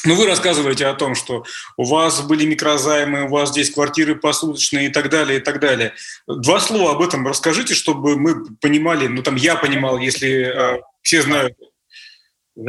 [0.05, 1.45] Ну, вы рассказываете о том, что
[1.77, 5.93] у вас были микрозаймы, у вас здесь квартиры посуточные и так далее, и так далее.
[6.27, 11.21] Два слова об этом расскажите, чтобы мы понимали, ну, там, я понимал, если э, все
[11.21, 11.55] знают.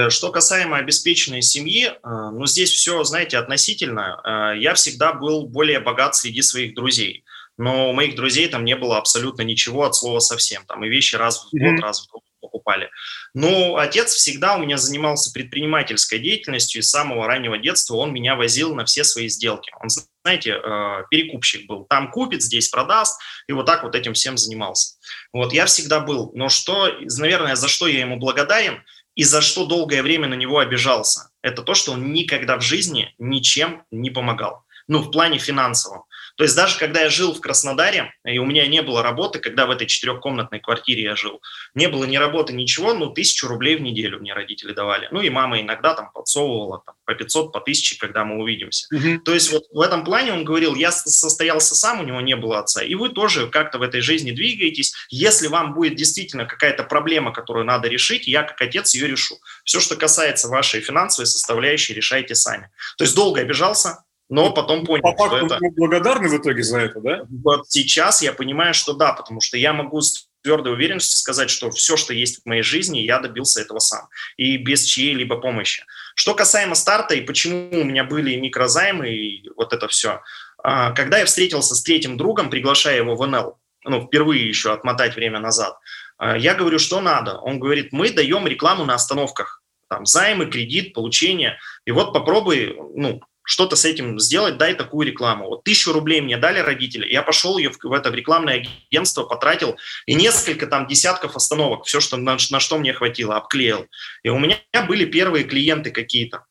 [0.09, 4.21] Что касаемо обеспеченной семьи, э, ну, здесь все, знаете, относительно.
[4.25, 7.25] Э, я всегда был более богат среди своих друзей
[7.57, 10.65] но у моих друзей там не было абсолютно ничего от слова совсем.
[10.67, 11.83] Там и вещи раз в год, mm-hmm.
[11.83, 12.23] раз в год
[12.55, 12.91] покупали.
[13.35, 18.37] Но отец всегда у меня занимался предпринимательской деятельностью, и с самого раннего детства он меня
[18.37, 19.73] возил на все свои сделки.
[19.81, 19.89] Он,
[20.25, 21.85] знаете, э, перекупщик был.
[21.85, 24.95] Там купит, здесь продаст, и вот так вот этим всем занимался.
[25.33, 26.31] Вот я всегда был.
[26.35, 28.83] Но что, наверное, за что я ему благодарен,
[29.17, 33.15] и за что долгое время на него обижался, это то, что он никогда в жизни
[33.19, 34.65] ничем не помогал.
[34.89, 36.05] Ну, в плане финансовом.
[36.37, 39.67] То есть даже когда я жил в Краснодаре, и у меня не было работы, когда
[39.67, 41.41] в этой четырехкомнатной квартире я жил,
[41.75, 45.09] не было ни работы, ничего, ну, тысячу рублей в неделю мне родители давали.
[45.13, 48.87] Ну, и мама иногда там подсовывала там, по 500, по 1000, когда мы увидимся.
[48.95, 49.21] Угу.
[49.25, 52.59] То есть вот в этом плане он говорил, я состоялся сам, у него не было
[52.59, 54.95] отца, и вы тоже как-то в этой жизни двигаетесь.
[55.11, 59.37] Если вам будет действительно какая-то проблема, которую надо решить, я как отец ее решу.
[59.65, 62.71] Все, что касается вашей финансовой составляющей, решайте сами.
[62.99, 65.59] То есть долго обижался, но потом понял, По факту что это...
[65.77, 67.27] благодарны в итоге за это, да?
[67.43, 71.71] Вот сейчас я понимаю, что да, потому что я могу с твердой уверенностью сказать, что
[71.71, 74.09] все, что есть в моей жизни, я добился этого сам.
[74.37, 75.85] И без чьей-либо помощи.
[76.15, 80.21] Что касаемо старта и почему у меня были микрозаймы и вот это все.
[80.63, 85.17] А, когда я встретился с третьим другом, приглашая его в НЛ, ну, впервые еще отмотать
[85.17, 85.79] время назад,
[86.19, 87.39] а, я говорю, что надо.
[87.39, 89.63] Он говорит, мы даем рекламу на остановках.
[89.89, 91.59] Там займы, кредит, получение.
[91.85, 95.47] И вот попробуй, ну, что-то с этим сделать, дай такую рекламу.
[95.49, 99.25] Вот тысячу рублей мне дали родители, я пошел ее в, в это в рекламное агентство,
[99.25, 99.77] потратил,
[100.07, 103.87] и несколько там десятков остановок, все, что, на, на что мне хватило, обклеил.
[104.23, 106.45] И у меня были первые клиенты какие-то.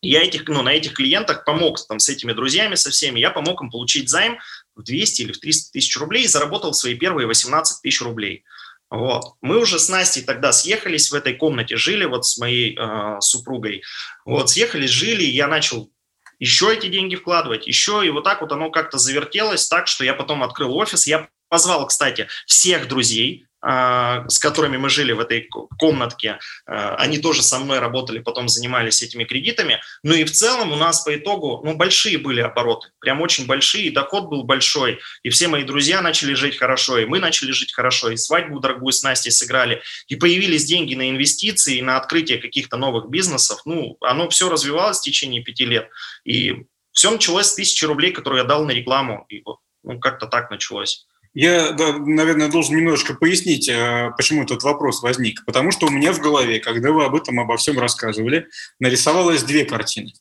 [0.00, 3.60] Я этих, ну, на этих клиентах помог там, с этими друзьями, со всеми, я помог
[3.62, 4.38] им получить займ
[4.76, 8.44] в 200 или в 300 тысяч рублей и заработал свои первые 18 тысяч рублей.
[8.90, 9.34] Вот.
[9.42, 13.82] Мы уже с Настей тогда съехались в этой комнате, жили вот с моей э, супругой.
[14.24, 15.90] Вот, съехались, жили, я начал
[16.38, 20.14] еще эти деньги вкладывать, еще, и вот так вот оно как-то завертелось так, что я
[20.14, 21.06] потом открыл офис.
[21.06, 27.42] Я позвал, кстати, всех друзей, с которыми мы жили в этой комнатке, а, они тоже
[27.42, 29.80] со мной работали, потом занимались этими кредитами.
[30.04, 33.86] Ну и в целом у нас по итогу, ну, большие были обороты, прям очень большие,
[33.86, 37.72] и доход был большой, и все мои друзья начали жить хорошо, и мы начали жить
[37.72, 42.76] хорошо, и свадьбу дорогую с Настей сыграли, и появились деньги на инвестиции, на открытие каких-то
[42.76, 43.62] новых бизнесов.
[43.64, 45.88] Ну, оно все развивалось в течение пяти лет,
[46.24, 50.26] и все началось с тысячи рублей, которые я дал на рекламу, и вот, ну, как-то
[50.26, 51.07] так началось.
[51.40, 55.44] Я, да, наверное, должен немножечко пояснить, э, почему этот вопрос возник.
[55.44, 58.48] Потому что у меня в голове, когда вы об этом, обо всем рассказывали,
[58.80, 60.12] нарисовалось две картины.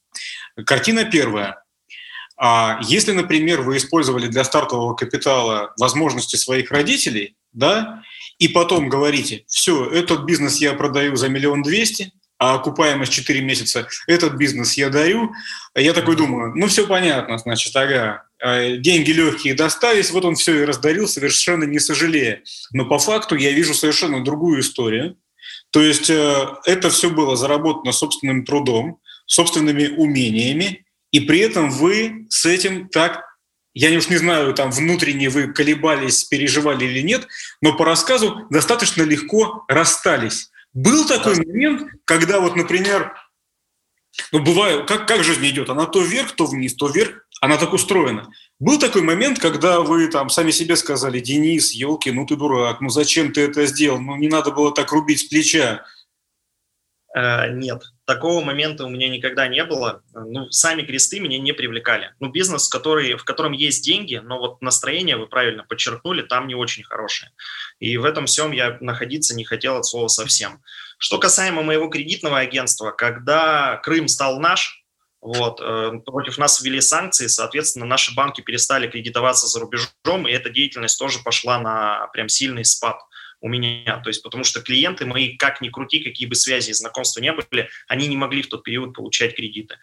[0.64, 1.64] Картина первая.
[2.38, 8.04] А если, например, вы использовали для стартового капитала возможности своих родителей, да,
[8.38, 13.88] и потом говорите, все, этот бизнес я продаю за миллион двести, а окупаемость 4 месяца,
[14.06, 15.34] этот бизнес я даю,
[15.74, 20.66] я такой думаю, ну все понятно, значит, ага, деньги легкие достались, вот он все и
[20.66, 22.44] раздарил, совершенно не сожалея.
[22.72, 25.18] Но по факту я вижу совершенно другую историю.
[25.72, 32.26] То есть э, это все было заработано собственным трудом, собственными умениями, и при этом вы
[32.30, 33.24] с этим так,
[33.74, 37.28] я уж не знаю, там внутренне вы колебались, переживали или нет,
[37.62, 40.50] но по рассказу достаточно легко расстались.
[40.74, 43.14] Был такой момент, когда вот, например,
[44.32, 45.70] ну, бывает, как, как жизнь идет?
[45.70, 47.27] Она то вверх, то вниз, то вверх.
[47.40, 48.32] Она так устроена.
[48.60, 52.90] Был такой момент, когда вы там сами себе сказали, Денис, елки, ну ты дурак, ну
[52.90, 54.00] зачем ты это сделал?
[54.00, 55.86] Ну не надо было так рубить с плеча.
[57.16, 60.02] Э, нет, такого момента у меня никогда не было.
[60.14, 62.14] Ну, сами кресты меня не привлекали.
[62.20, 66.56] Ну, бизнес, который, в котором есть деньги, но вот настроение, вы правильно подчеркнули, там не
[66.56, 67.32] очень хорошее.
[67.80, 70.62] И в этом всем я находиться не хотел от слова совсем.
[71.00, 74.84] Что касаемо моего кредитного агентства, когда Крым стал наш,
[75.22, 80.50] вот, э, против нас ввели санкции, соответственно, наши банки перестали кредитоваться за рубежом, и эта
[80.50, 83.00] деятельность тоже пошла на прям сильный спад.
[83.42, 84.00] У меня.
[84.04, 87.32] То есть потому что клиенты мои, как ни крути, какие бы связи и знакомства не
[87.32, 89.78] были, они не могли в тот период получать кредиты.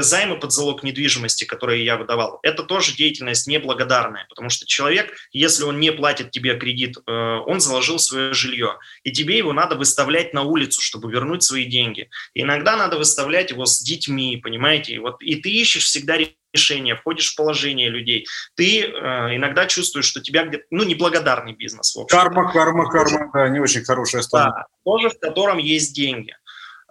[0.00, 5.64] Займы под залог недвижимости, которые я выдавал, это тоже деятельность неблагодарная, потому что человек, если
[5.64, 10.34] он не платит тебе кредит, э, он заложил свое жилье, и тебе его надо выставлять
[10.34, 12.08] на улицу, чтобы вернуть свои деньги.
[12.34, 14.94] Иногда надо выставлять его с детьми, понимаете?
[14.94, 16.16] И, вот, и ты ищешь всегда
[16.52, 21.94] решение, входишь в положение людей, ты э, иногда чувствуешь, что тебя где-то, ну, неблагодарный бизнес.
[21.94, 24.50] В общем карма, карма, карма, да, не очень хорошая сторона.
[24.50, 26.34] Да, тоже в котором есть деньги.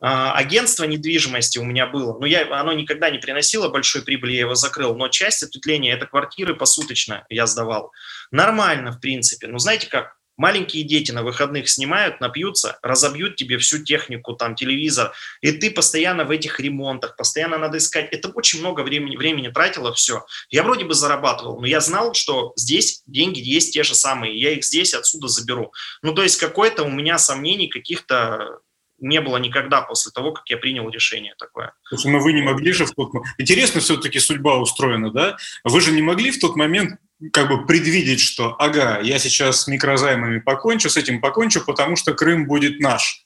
[0.03, 4.41] А, агентство недвижимости у меня было, но я, оно никогда не приносило большой прибыли, я
[4.41, 7.91] его закрыл, но часть ответвления– это квартиры посуточно я сдавал.
[8.31, 9.45] Нормально, в принципе.
[9.47, 15.13] Но знаете как, Маленькие дети на выходных снимают, напьются, разобьют тебе всю технику, там, телевизор,
[15.41, 18.11] и ты постоянно в этих ремонтах, постоянно надо искать.
[18.11, 20.25] Это очень много времени, времени тратило все.
[20.49, 24.53] Я вроде бы зарабатывал, но я знал, что здесь деньги есть те же самые, я
[24.53, 25.73] их здесь отсюда заберу.
[26.01, 28.61] Ну, то есть какое-то у меня сомнений каких-то
[28.97, 31.73] не было никогда после того, как я принял решение такое.
[31.83, 33.35] Слушай, но вы не могли же в тот момент...
[33.37, 35.37] Интересно все-таки судьба устроена, да?
[35.63, 36.99] Вы же не могли в тот момент
[37.33, 42.13] как бы предвидеть, что, ага, я сейчас с микрозаймами покончу, с этим покончу, потому что
[42.13, 43.25] Крым будет наш.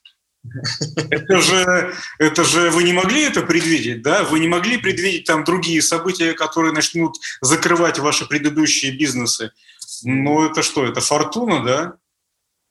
[1.09, 4.23] Это же, это же вы не могли это предвидеть, да?
[4.23, 9.51] Вы не могли предвидеть там другие события, которые начнут закрывать ваши предыдущие бизнесы.
[10.03, 11.93] Ну, это что, это фортуна, да?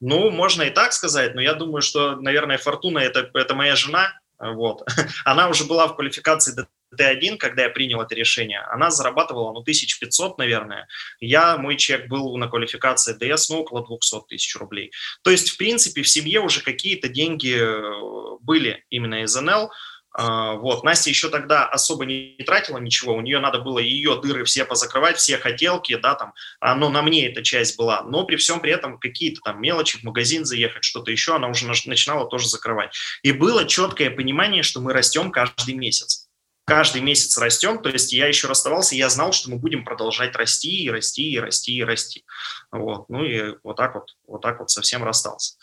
[0.01, 4.13] Ну, можно и так сказать, но я думаю, что, наверное, Фортуна это, это моя жена.
[4.39, 4.87] Вот.
[5.25, 6.55] Она уже была в квалификации
[6.95, 10.89] Т1, когда я принял это решение, она зарабатывала, ну, 1500, наверное.
[11.21, 14.93] Я, мой чек был на квалификации ДС, ну, около 200 тысяч рублей.
[15.23, 19.71] То есть, в принципе, в семье уже какие-то деньги э, были именно из НЛ,
[20.17, 20.85] а, вот.
[20.85, 25.17] Настя еще тогда особо не тратила ничего, у нее надо было ее дыры все позакрывать,
[25.19, 28.03] все хотелки, да, там, а, но на мне эта часть была.
[28.03, 31.67] Но при всем при этом какие-то там мелочи, в магазин заехать, что-то еще, она уже
[31.67, 32.95] начинала тоже закрывать.
[33.23, 36.24] И было четкое понимание, что мы растем каждый месяц.
[36.67, 40.85] Каждый месяц растем, то есть я еще расставался, я знал, что мы будем продолжать расти
[40.85, 42.25] и расти и расти и расти.
[42.73, 43.09] Вот.
[43.09, 45.57] Ну и вот так вот, вот так вот совсем расстался.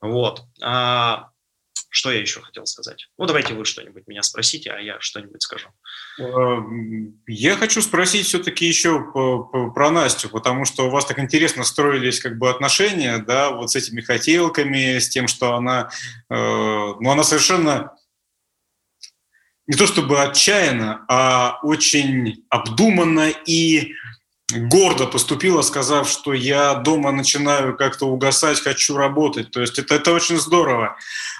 [0.00, 0.42] Вот.
[0.62, 1.30] А,
[1.96, 3.08] что я еще хотел сказать?
[3.16, 5.68] Ну, давайте вы что-нибудь меня спросите, а я что-нибудь скажу.
[6.18, 9.02] Эм, я хочу спросить все-таки еще
[9.74, 13.76] про Настю, потому что у вас так интересно строились как бы отношения, да, вот с
[13.76, 15.90] этими хотелками, с тем, что она,
[16.28, 17.96] э, ну, она совершенно
[19.66, 23.94] не то чтобы отчаянно, а очень обдуманно и
[24.52, 29.50] гордо поступила, сказав, что я дома начинаю как-то угасать, хочу работать.
[29.50, 30.96] То есть это, это очень здорово.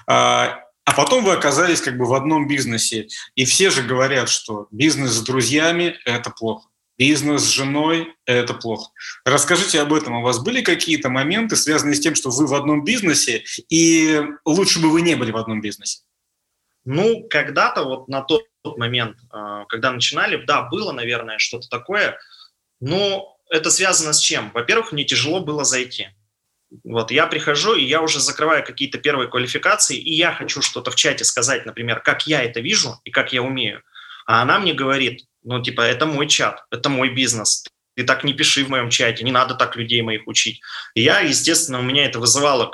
[0.07, 3.07] А, а потом вы оказались как бы в одном бизнесе.
[3.35, 6.67] И все же говорят, что бизнес с друзьями– это плохо.
[6.97, 8.91] Бизнес с женой– это плохо.
[9.23, 10.15] Расскажите об этом.
[10.15, 14.81] У вас были какие-то моменты, связанные с тем, что вы в одном бизнесе, и лучше
[14.81, 15.99] бы вы не были в одном бизнесе?
[16.87, 22.17] Ну, когда-то вот на тот момент, а, когда начинали, да, было, наверное, что-то такое–
[22.79, 24.51] ну, это связано с чем?
[24.53, 26.09] Во-первых, мне тяжело было зайти.
[26.83, 30.95] Вот я прихожу, и я уже закрываю какие-то первые квалификации, и я хочу что-то в
[30.95, 33.83] чате сказать, например, как я это вижу и как я умею.
[34.25, 37.63] А она мне говорит, ну, типа, это мой чат, это мой бизнес,
[37.95, 40.59] ты так не пиши в моем чате, не надо так людей моих учить.
[40.93, 42.73] И я, естественно, у меня это вызывало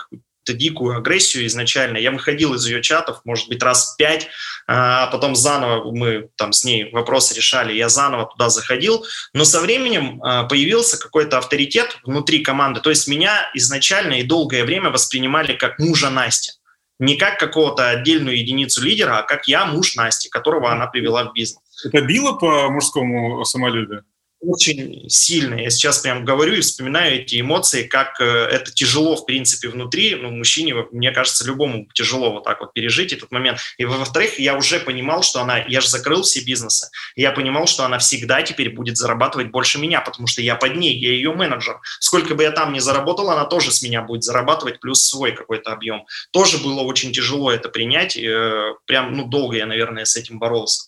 [0.51, 1.97] дикую агрессию изначально.
[1.97, 4.27] Я выходил из ее чатов, может быть, раз пять,
[4.67, 9.05] а потом заново мы там с ней вопросы решали, я заново туда заходил.
[9.33, 12.81] Но со временем а, появился какой-то авторитет внутри команды.
[12.81, 16.51] То есть меня изначально и долгое время воспринимали как мужа Насти.
[16.99, 21.33] Не как какого-то отдельную единицу лидера, а как я муж Насти, которого она привела в
[21.33, 21.61] бизнес.
[21.85, 24.03] Это било по мужскому самолюбию?
[24.45, 25.55] Очень сильно.
[25.55, 30.15] Я сейчас прям говорю и вспоминаю эти эмоции, как э, это тяжело, в принципе, внутри.
[30.15, 33.59] Ну, мужчине, мне кажется, любому тяжело вот так вот пережить этот момент.
[33.77, 35.59] И, во-вторых, я уже понимал, что она...
[35.67, 36.89] Я же закрыл все бизнесы.
[37.15, 40.97] я понимал, что она всегда теперь будет зарабатывать больше меня, потому что я под ней,
[40.97, 41.79] я ее менеджер.
[41.99, 45.71] Сколько бы я там ни заработал, она тоже с меня будет зарабатывать, плюс свой какой-то
[45.71, 46.05] объем.
[46.31, 48.17] Тоже было очень тяжело это принять.
[48.17, 50.83] Э, прям, ну, долго я, наверное, с этим боролся.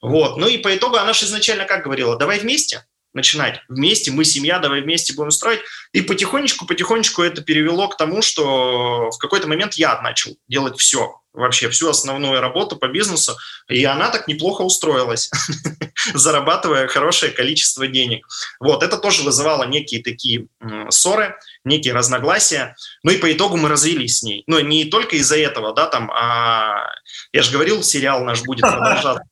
[0.00, 0.36] Вот.
[0.36, 4.58] Ну и по итогу она же изначально как говорила, давай вместе начинать, вместе, мы семья,
[4.58, 5.60] давай вместе будем строить.
[5.92, 11.20] И потихонечку, потихонечку это перевело к тому, что в какой-то момент я начал делать все,
[11.32, 13.36] вообще всю основную работу по бизнесу,
[13.68, 15.30] и она так неплохо устроилась.
[16.14, 18.26] зарабатывая хорошее количество денег.
[18.58, 20.46] Вот, это тоже вызывало некие такие
[20.88, 22.76] ссоры, некие разногласия.
[23.02, 24.44] Ну и по итогу мы развелись с ней.
[24.46, 26.90] Но не только из-за этого, да, там, а
[27.32, 29.22] я же говорил, сериал наш будет продолжаться.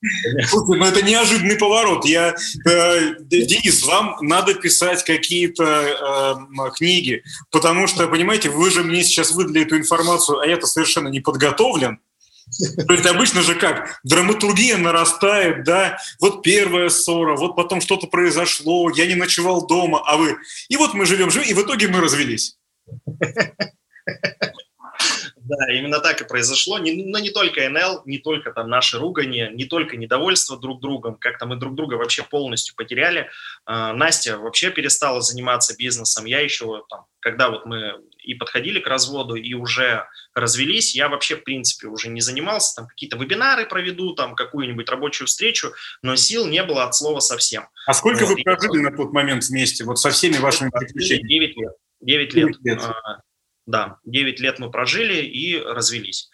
[0.49, 2.05] Слушай, ну это неожиданный поворот.
[2.05, 2.35] Я,
[2.67, 9.33] э, Денис, вам надо писать какие-то э, книги, потому что, понимаете, вы же мне сейчас
[9.33, 11.88] выдали эту информацию, а я-то совершенно не подготовлен.
[12.87, 14.01] То есть обычно же как?
[14.05, 20.17] Драматургия нарастает, да, вот первая ссора, вот потом что-то произошло, я не ночевал дома, а
[20.17, 20.37] вы...
[20.69, 22.57] И вот мы живем, живем, и в итоге мы развелись.
[25.49, 26.77] Да, именно так и произошло.
[26.77, 31.47] Но не только НЛ, не только там наши ругани, не только недовольство друг другом, как-то
[31.47, 33.31] мы друг друга вообще полностью потеряли.
[33.65, 36.27] А, Настя вообще перестала заниматься бизнесом.
[36.27, 40.07] Я еще там, когда вот мы и подходили к разводу, и уже
[40.41, 45.27] развелись, я вообще, в принципе, уже не занимался, там какие-то вебинары проведу, там какую-нибудь рабочую
[45.27, 45.73] встречу,
[46.03, 47.69] но сил не было от слова совсем.
[47.87, 51.29] А сколько вот, вы прожили на тот момент вместе, вот со всеми вашими приключениями?
[51.29, 51.73] 9 лет.
[52.01, 52.47] 9 лет.
[52.47, 52.83] 9 лет.
[52.83, 53.21] А,
[53.67, 56.31] да, 9 лет мы прожили и развелись.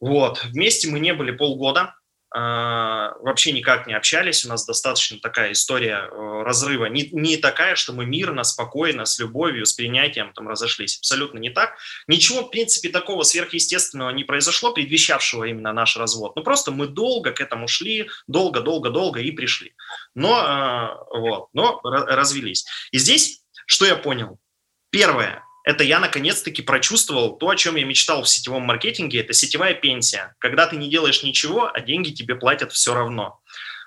[0.00, 1.94] Вот, вместе мы не были полгода,
[2.34, 7.92] вообще никак не общались, у нас достаточно такая история э, разрыва, не, не такая, что
[7.92, 11.76] мы мирно, спокойно, с любовью, с принятием там разошлись, абсолютно не так.
[12.06, 16.34] Ничего, в принципе, такого сверхъестественного не произошло, предвещавшего именно наш развод.
[16.36, 19.74] Ну, просто мы долго к этому шли, долго-долго-долго и пришли.
[20.14, 20.40] Но,
[21.12, 22.64] э, вот, но развелись.
[22.92, 24.38] И здесь, что я понял?
[24.90, 29.74] Первое, это я наконец-таки прочувствовал то, о чем я мечтал в сетевом маркетинге, это сетевая
[29.74, 30.34] пенсия.
[30.38, 33.40] Когда ты не делаешь ничего, а деньги тебе платят все равно.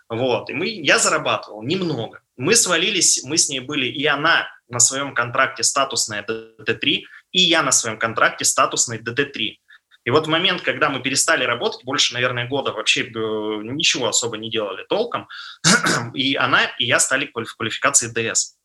[0.07, 0.49] Вот.
[0.49, 2.21] И мы, я зарабатывал немного.
[2.37, 7.63] Мы свалились, мы с ней были, и она на своем контракте статусная ДТ3, и я
[7.63, 9.57] на своем контракте статусной ДТ3.
[10.05, 14.37] И вот в момент, когда мы перестали работать, больше, наверное, года вообще э, ничего особо
[14.37, 15.27] не делали толком,
[16.13, 18.55] и она, и я стали в квалификации ДС.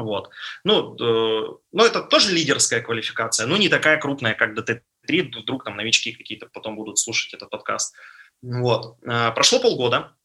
[0.00, 0.30] Вот.
[0.64, 5.76] Ну, э, ну, это тоже лидерская квалификация, но не такая крупная, как ДТ-3, вдруг там
[5.76, 7.94] новички какие-то потом будут слушать этот подкаст.
[8.42, 8.98] Вот.
[9.04, 10.16] Э, прошло полгода,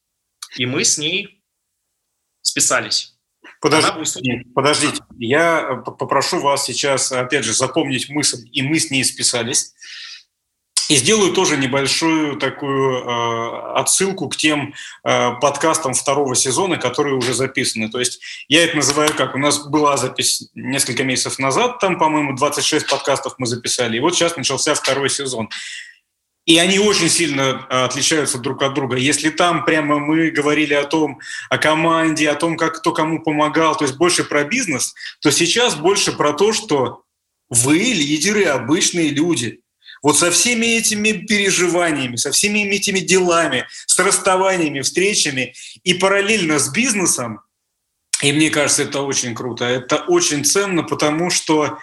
[0.56, 1.44] и мы с ней
[2.42, 3.18] списались.
[3.62, 9.74] Подождите, подождите, я попрошу вас сейчас, опять же, запомнить мысль, и мы с ней списались.
[10.88, 17.34] И сделаю тоже небольшую такую э, отсылку к тем э, подкастам второго сезона, которые уже
[17.34, 17.90] записаны.
[17.90, 19.34] То есть я это называю как?
[19.34, 24.16] У нас была запись несколько месяцев назад, там, по-моему, 26 подкастов мы записали, и вот
[24.16, 25.50] сейчас начался второй сезон.
[26.46, 28.96] И они очень сильно э, отличаются друг от друга.
[28.96, 31.20] Если там прямо мы говорили о том,
[31.50, 35.74] о команде, о том, как кто кому помогал, то есть больше про бизнес, то сейчас
[35.74, 37.02] больше про то, что
[37.50, 39.62] вы лидеры, обычные люди–
[40.06, 46.72] вот со всеми этими переживаниями, со всеми этими делами, с расставаниями, встречами и параллельно с
[46.72, 47.42] бизнесом,
[48.22, 51.80] и мне кажется, это очень круто, это очень ценно, потому что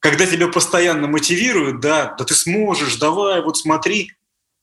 [0.00, 4.10] когда тебя постоянно мотивируют, да, да ты сможешь, давай, вот смотри,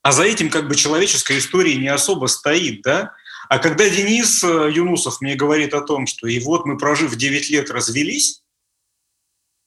[0.01, 3.13] а за этим как бы человеческая история не особо стоит, да,
[3.47, 7.49] а когда Денис э, Юнусов мне говорит о том, что и вот мы, прожив 9
[7.51, 8.41] лет, развелись,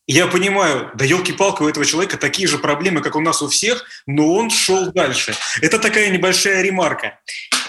[0.06, 3.84] я понимаю, да елки-палки, у этого человека такие же проблемы, как у нас у всех,
[4.06, 5.34] но он шел дальше.
[5.62, 7.20] Это такая небольшая ремарка.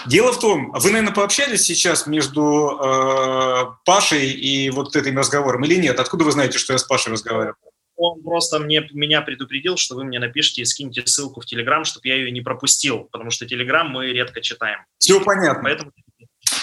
[0.06, 5.76] Дело в том, вы, наверное, пообщались сейчас между э, Пашей и вот этим разговором или
[5.76, 5.98] нет?
[5.98, 7.56] Откуда вы знаете, что я с Пашей разговариваю?
[7.96, 12.06] Он просто мне, меня предупредил, что вы мне напишите и скиньте ссылку в Телеграм, чтобы
[12.08, 14.80] я ее не пропустил, потому что Телеграм мы редко читаем.
[14.98, 15.62] Все понятно.
[15.64, 15.92] Поэтому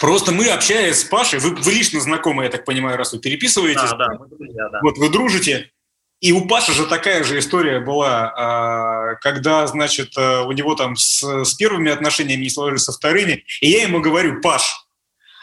[0.03, 3.91] Просто мы, общаясь с Пашей, вы, вы лично знакомы, я так понимаю, раз вы переписываетесь.
[3.91, 4.81] Да, да, мы друзья, да.
[4.81, 5.71] Вот вы дружите.
[6.19, 10.97] И у Паши же такая же история была, а, когда, значит, а, у него там
[10.97, 14.85] с, с первыми отношениями не сложились со вторыми, и я ему говорю, Паш,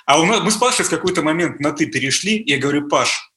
[0.04, 2.86] а у нас, мы с Пашей в какой-то момент на «ты» перешли, и я говорю,
[2.86, 3.32] Паш,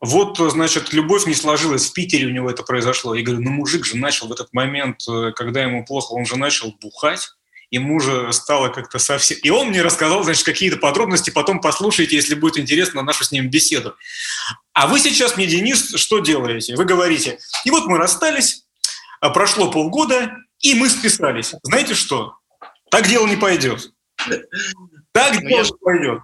[0.00, 3.14] вот, значит, любовь не сложилась, в Питере у него это произошло.
[3.14, 6.36] Я говорю, ну мужик же начал в этот момент, э, когда ему плохо, он же
[6.36, 7.37] начал бухать,
[7.70, 9.38] ему же стало как-то совсем...
[9.42, 13.50] И он мне рассказал, значит, какие-то подробности, потом послушайте, если будет интересно, нашу с ним
[13.50, 13.94] беседу.
[14.72, 16.76] А вы сейчас мне, Денис, что делаете?
[16.76, 18.64] Вы говорите, и вот мы расстались,
[19.20, 21.54] а прошло полгода, и мы списались.
[21.62, 22.34] Знаете что?
[22.90, 23.92] Так дело не пойдет.
[25.12, 26.20] Так ну, дело не пойдет.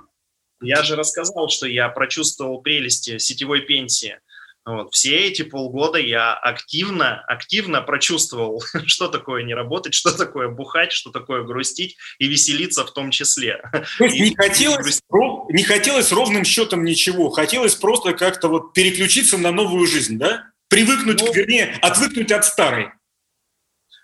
[0.62, 4.18] Я же рассказал, что я прочувствовал прелести сетевой пенсии.
[4.66, 4.94] Вот.
[4.94, 11.10] Все эти полгода я активно, активно прочувствовал, что такое не работать, что такое бухать, что
[11.10, 13.62] такое грустить и веселиться в том числе.
[13.98, 15.00] То есть и, не, хотелось,
[15.48, 20.46] и не хотелось ровным счетом ничего, хотелось просто как-то вот переключиться на новую жизнь, да?
[20.68, 22.90] Привыкнуть, ну, вернее, отвыкнуть от старой.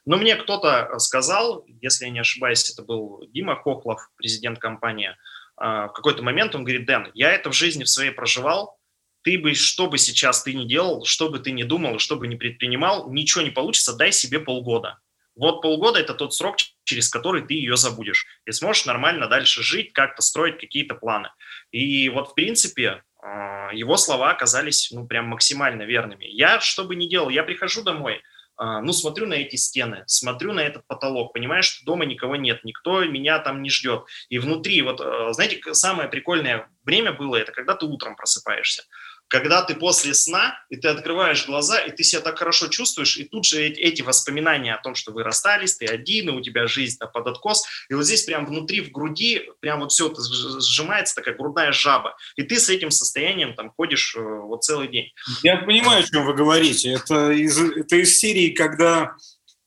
[0.04, 5.16] Но мне кто-то сказал, если я не ошибаюсь, это был Дима Хохлов, президент компании,
[5.56, 8.79] а, в какой-то момент он говорит, Дэн, я это в жизни в своей проживал,
[9.22, 12.26] ты бы, что бы сейчас ты ни делал, что бы ты ни думал, что бы
[12.26, 14.98] ни предпринимал, ничего не получится, дай себе полгода.
[15.36, 18.26] Вот полгода– это тот срок, через который ты ее забудешь.
[18.46, 21.30] И сможешь нормально дальше жить, как-то строить какие-то планы.
[21.70, 26.26] И вот, в принципе, а, его слова оказались, ну, прям максимально верными.
[26.26, 28.20] Я, что бы ни делал, я прихожу домой,
[28.56, 32.62] а, ну, смотрю на эти стены, смотрю на этот потолок, понимаю, что дома никого нет,
[32.62, 34.04] никто меня там не ждет.
[34.28, 38.84] И внутри, вот, а, знаете, самое прикольное время было, это когда ты утром просыпаешься
[39.30, 43.24] когда ты после сна, и ты открываешь глаза, и ты себя так хорошо чувствуешь, и
[43.24, 46.98] тут же эти воспоминания о том, что вы расстались, ты один, и у тебя жизнь
[47.00, 50.20] -то под откос, и вот здесь прям внутри, в груди, прям вот все это
[50.60, 55.12] сжимается, такая грудная жаба, и ты с этим состоянием там ходишь э, вот целый день.
[55.44, 56.90] Я понимаю, о чем вы говорите.
[56.90, 59.14] Это из, это из серии, когда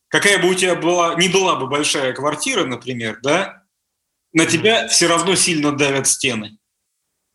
[0.10, 3.64] какая бы у тебя была, не была бы большая квартира, например, да,
[4.34, 6.58] на тебя все равно сильно давят стены.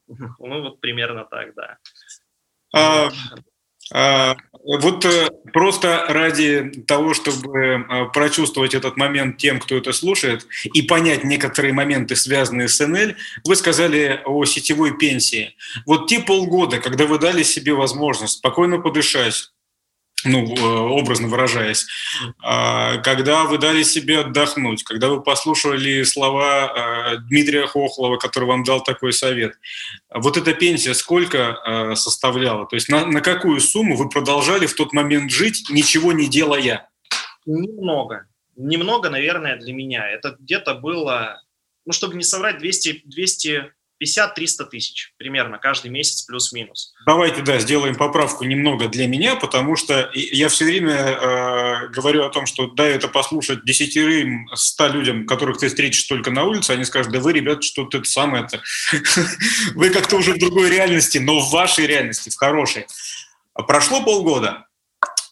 [0.08, 1.78] Ну, вот примерно так, да.
[2.74, 3.10] А,
[3.92, 10.46] а, вот э, просто ради того, чтобы э, прочувствовать этот момент тем, кто это слушает,
[10.64, 13.14] и понять некоторые моменты, связанные с НЛ,
[13.44, 15.54] вы сказали о сетевой пенсии.
[15.86, 19.50] Вот те полгода, когда вы дали себе возможность спокойно подышать,
[20.24, 21.86] ну, э, образно выражаясь,
[22.42, 28.64] а, когда вы дали себе отдохнуть, когда вы послушали слова а, Дмитрия Хохлова, который вам
[28.64, 29.54] дал такой совет,
[30.12, 32.66] вот эта пенсия сколько а, составляла?
[32.66, 36.88] То есть на, на какую сумму вы продолжали в тот момент жить, ничего не делая?
[37.46, 38.26] Немного.
[38.56, 40.08] Немного, наверное, для меня.
[40.08, 41.40] Это где-то было,
[41.86, 43.72] ну, чтобы не соврать, 200, 200
[44.02, 46.94] 50-300 тысяч примерно каждый месяц плюс-минус.
[47.06, 52.30] Давайте, да, сделаем поправку немного для меня, потому что я все время э, говорю о
[52.30, 56.84] том, что да, это послушать десятерым, ста людям, которых ты встретишь только на улице, они
[56.84, 58.62] скажут, да вы, ребят, что-то это самое это.
[59.74, 62.86] Вы как-то уже в другой реальности, но в вашей реальности, в хорошей.
[63.54, 64.68] Прошло полгода,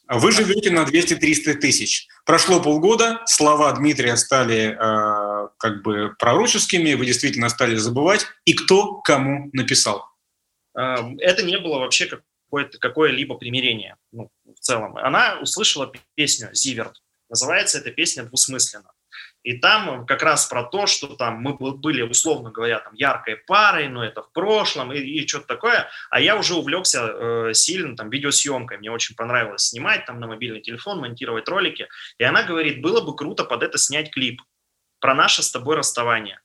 [0.09, 2.07] вы живете на 200-300 тысяч.
[2.25, 8.26] Прошло полгода, слова Дмитрия стали э, как бы пророческими, вы действительно стали забывать.
[8.44, 10.05] И кто кому написал?
[10.76, 14.97] Эм, это не было вообще какое-то, какое-либо примирение ну, в целом.
[14.97, 17.03] Она услышала песню «Зиверт».
[17.28, 18.90] Называется эта песня двусмысленно.
[19.42, 23.88] И там как раз про то, что там мы были, условно говоря, там яркой парой,
[23.88, 25.88] но это в прошлом и, и что-то такое.
[26.11, 28.78] А я уже увлекся э, сильно там видеосъемкой.
[28.78, 31.86] Мне очень понравилось снимать там на мобильный телефон, монтировать ролики.
[32.18, 34.42] И она говорит, было бы круто под это снять клип
[35.07, 36.41] про наше с тобой расставание.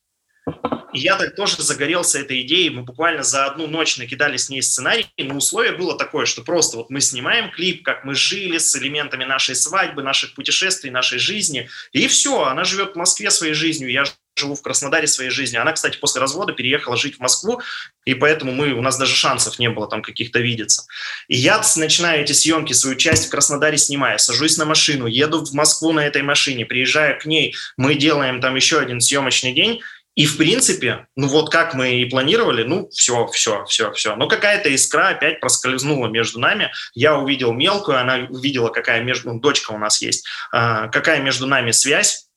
[0.94, 2.70] И я так тоже загорелся этой идеей.
[2.70, 5.08] Мы буквально за одну ночь накидали с ней сценарий.
[5.18, 9.24] Но условие было такое, что просто вот мы снимаем клип, как мы жили с элементами
[9.24, 11.70] нашей свадьбы, наших путешествий, нашей жизни.
[11.92, 14.04] И все, она живет в Москве своей жизнью, я
[14.36, 15.62] живу в Краснодаре своей жизнью.
[15.62, 17.62] Она, кстати, после развода переехала жить в Москву,
[18.06, 20.86] и поэтому мы, у нас даже шансов не было там каких-то видеться.
[21.28, 25.54] И я начинаю эти съемки, свою часть в Краснодаре снимаю, сажусь на машину, еду в
[25.54, 29.82] Москву на этой машине, приезжаю к ней, мы делаем там еще один съемочный день,
[30.16, 34.16] и, в принципе, ну вот как мы и планировали, ну все, все, все, все.
[34.18, 36.70] Но какая-то искра опять проскользнула между нами.
[36.94, 39.32] Я увидел мелкую, она увидела, какая между...
[39.32, 40.28] Ну, дочка у нас есть.
[40.52, 42.28] А, какая между нами связь.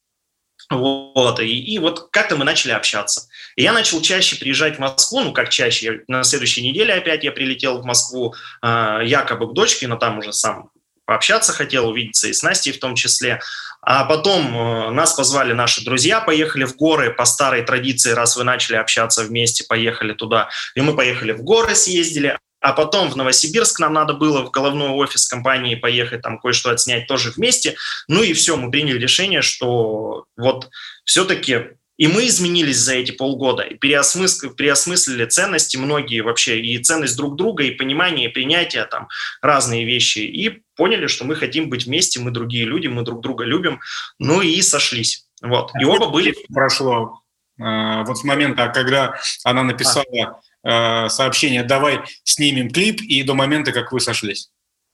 [0.70, 3.28] Вот, и, и вот как-то мы начали общаться.
[3.56, 7.32] И я начал чаще приезжать в Москву, ну как чаще, на следующей неделе опять я
[7.32, 10.70] прилетел в Москву э, якобы к дочке, но там уже сам
[11.06, 13.40] пообщаться хотел, увидеться и с Настей в том числе.
[13.82, 18.44] А потом э, нас позвали наши друзья, поехали в горы по старой традиции, раз вы
[18.44, 20.48] начали общаться вместе, поехали туда.
[20.74, 24.88] И мы поехали в горы, съездили, а потом в Новосибирск нам надо было в головной
[24.88, 27.76] офис компании поехать, там кое-что отснять тоже вместе.
[28.08, 30.70] Ну и все, мы приняли решение, что вот
[31.04, 37.18] все-таки и мы изменились за эти полгода, и переосмыслили, переосмыслили ценности многие вообще, и ценность
[37.18, 39.08] друг друга, и понимание, и принятие, там,
[39.42, 43.44] разные вещи, и поняли, что мы хотим быть вместе, мы другие люди, мы друг друга
[43.44, 43.78] любим,
[44.18, 45.26] ну и сошлись.
[45.42, 45.70] Вот.
[45.78, 46.34] И оба были...
[46.52, 47.20] Прошло
[47.60, 53.72] э, вот с момента, когда она написала э, сообщение «давай снимем клип» и до момента,
[53.72, 54.50] как вы сошлись.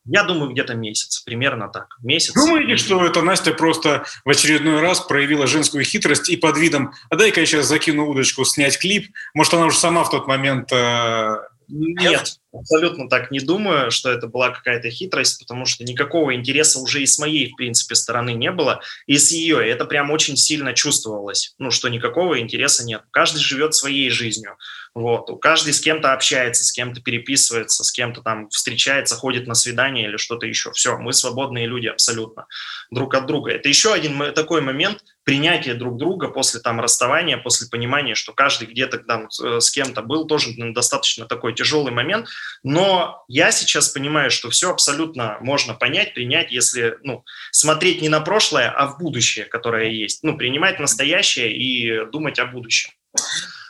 [0.06, 1.86] Я думаю, где-то месяц, примерно так.
[2.02, 2.32] Месяц.
[2.34, 7.16] Думаете, что это Настя просто в очередной раз проявила женскую хитрость и под видом «а
[7.16, 9.12] дай-ка я сейчас закину удочку, снять клип»?
[9.34, 10.72] Может, она уже сама в тот момент...
[10.72, 11.36] Э...
[11.68, 17.00] Нет, Абсолютно так не думаю, что это была какая-то хитрость, потому что никакого интереса уже
[17.00, 19.64] и с моей, в принципе, стороны не было, и с ее.
[19.64, 23.02] И это прям очень сильно чувствовалось, ну, что никакого интереса нет.
[23.12, 24.56] Каждый живет своей жизнью.
[24.94, 25.30] Вот.
[25.40, 30.16] Каждый с кем-то общается, с кем-то переписывается, с кем-то там встречается, ходит на свидание или
[30.16, 30.72] что-то еще.
[30.72, 32.46] Все, мы свободные люди абсолютно
[32.90, 33.52] друг от друга.
[33.52, 38.66] Это еще один такой момент принятия друг друга после там расставания, после понимания, что каждый
[38.66, 42.26] где-то там э, с кем-то был, тоже достаточно такой тяжелый момент.
[42.62, 48.20] Но я сейчас понимаю, что все абсолютно можно понять, принять, если ну, смотреть не на
[48.20, 50.22] прошлое, а в будущее, которое есть.
[50.22, 52.90] Ну, принимать настоящее и думать о будущем.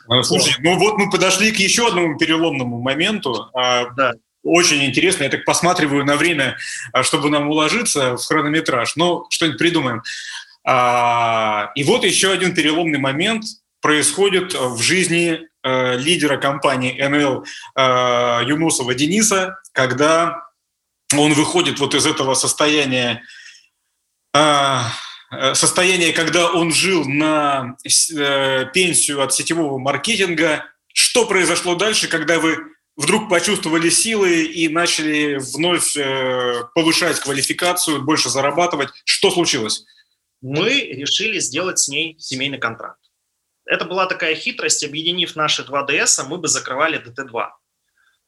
[0.09, 3.49] А, слушай, ну вот мы подошли к еще одному переломному моменту.
[3.53, 4.13] А, да.
[4.43, 5.23] Очень интересно.
[5.23, 6.57] Я так посматриваю на время,
[6.91, 8.95] а, чтобы нам уложиться в хронометраж.
[8.95, 10.01] Ну, что-нибудь придумаем.
[10.63, 13.45] И вот еще один переломный момент
[13.81, 17.45] происходит в жизни лидера компании НЛ
[18.47, 20.47] Юнусова Дениса, когда
[21.15, 23.21] он выходит вот из этого состояния
[25.31, 30.65] Э, состояние, когда он жил на э, пенсию от сетевого маркетинга.
[30.93, 32.57] Что произошло дальше, когда вы
[32.97, 38.89] вдруг почувствовали силы и начали вновь э, повышать квалификацию, больше зарабатывать?
[39.05, 39.85] Что случилось?
[40.41, 42.99] Мы решили сделать с ней семейный контракт.
[43.71, 47.47] Это была такая хитрость, объединив наши два ДС, мы бы закрывали ДТ-2.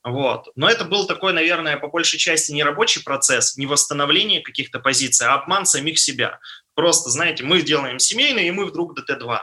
[0.05, 0.47] Вот.
[0.55, 5.27] Но это был такой, наверное, по большей части не рабочий процесс, не восстановление каких-то позиций,
[5.27, 6.39] а обман самих себя.
[6.75, 9.41] Просто, знаете, мы делаем семейный, и мы вдруг ДТ-2.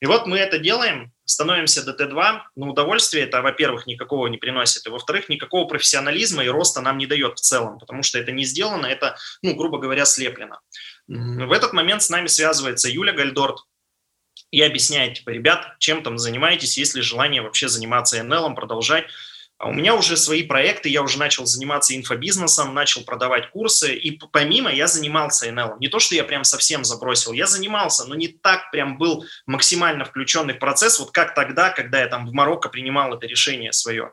[0.00, 4.90] И вот мы это делаем, становимся ДТ-2, но удовольствие это, во-первых, никакого не приносит, и,
[4.90, 8.84] во-вторых, никакого профессионализма и роста нам не дает в целом, потому что это не сделано,
[8.84, 10.60] это, ну, грубо говоря, слеплено.
[11.06, 13.64] В этот момент с нами связывается Юля Гальдорт
[14.50, 19.04] и объясняет, типа, ребят, чем там занимаетесь, есть ли желание вообще заниматься НЛ, продолжать.
[19.58, 24.12] А у меня уже свои проекты, я уже начал заниматься инфобизнесом, начал продавать курсы, и
[24.32, 25.78] помимо я занимался НЛ.
[25.80, 30.04] Не то, что я прям совсем забросил, я занимался, но не так прям был максимально
[30.04, 34.12] включенный в процесс, вот как тогда, когда я там в Марокко принимал это решение свое.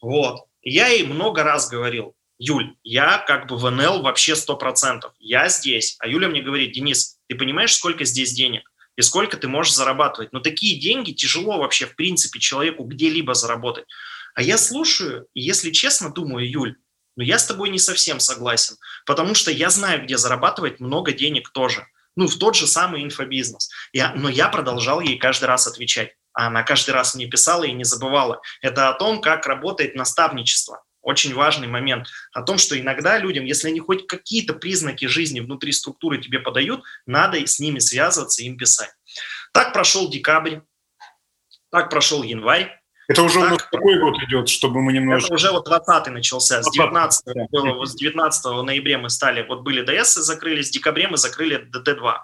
[0.00, 0.44] Вот.
[0.62, 5.96] Я ей много раз говорил, Юль, я как бы в НЛ вообще 100%, я здесь.
[5.98, 8.70] А Юля мне говорит, Денис, ты понимаешь, сколько здесь денег?
[8.96, 10.32] И сколько ты можешь зарабатывать.
[10.32, 13.86] Но такие деньги тяжело вообще, в принципе, человеку где-либо заработать.
[14.34, 16.76] А я слушаю, и если честно думаю, Юль,
[17.16, 18.76] ну я с тобой не совсем согласен,
[19.06, 21.86] потому что я знаю, где зарабатывать много денег тоже.
[22.16, 23.70] Ну, в тот же самый инфобизнес.
[23.92, 26.12] Я, но я продолжал ей каждый раз отвечать.
[26.32, 28.40] А она каждый раз мне писала и не забывала.
[28.60, 30.84] Это о том, как работает наставничество.
[31.04, 32.08] Очень важный момент.
[32.32, 36.82] О том, что иногда людям, если они хоть какие-то признаки жизни внутри структуры тебе подают,
[37.06, 38.90] надо с ними связываться и им писать.
[39.52, 40.60] Так прошел декабрь,
[41.70, 45.26] так прошел январь, это уже так, у нас какой год идет, чтобы мы немножко...
[45.26, 46.62] Это уже вот 20 начался.
[46.62, 47.86] С 19, да.
[47.86, 52.14] с 19 ноября мы стали, вот были ДС закрылись, в декабре мы закрыли ДТ-2.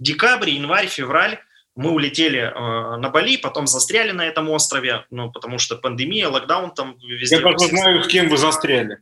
[0.00, 1.38] Декабрь, январь, февраль
[1.76, 6.72] мы улетели э, на Бали, потом застряли на этом острове, ну, потому что пандемия, локдаун
[6.72, 7.36] там везде.
[7.36, 8.98] Я даже знаю, с кем вы застряли.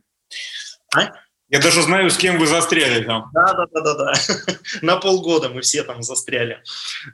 [0.95, 1.11] А?
[1.49, 3.29] Я даже знаю, с кем вы застряли там.
[3.31, 4.13] Да, да, да, да, да.
[4.81, 6.63] на полгода мы все там застряли.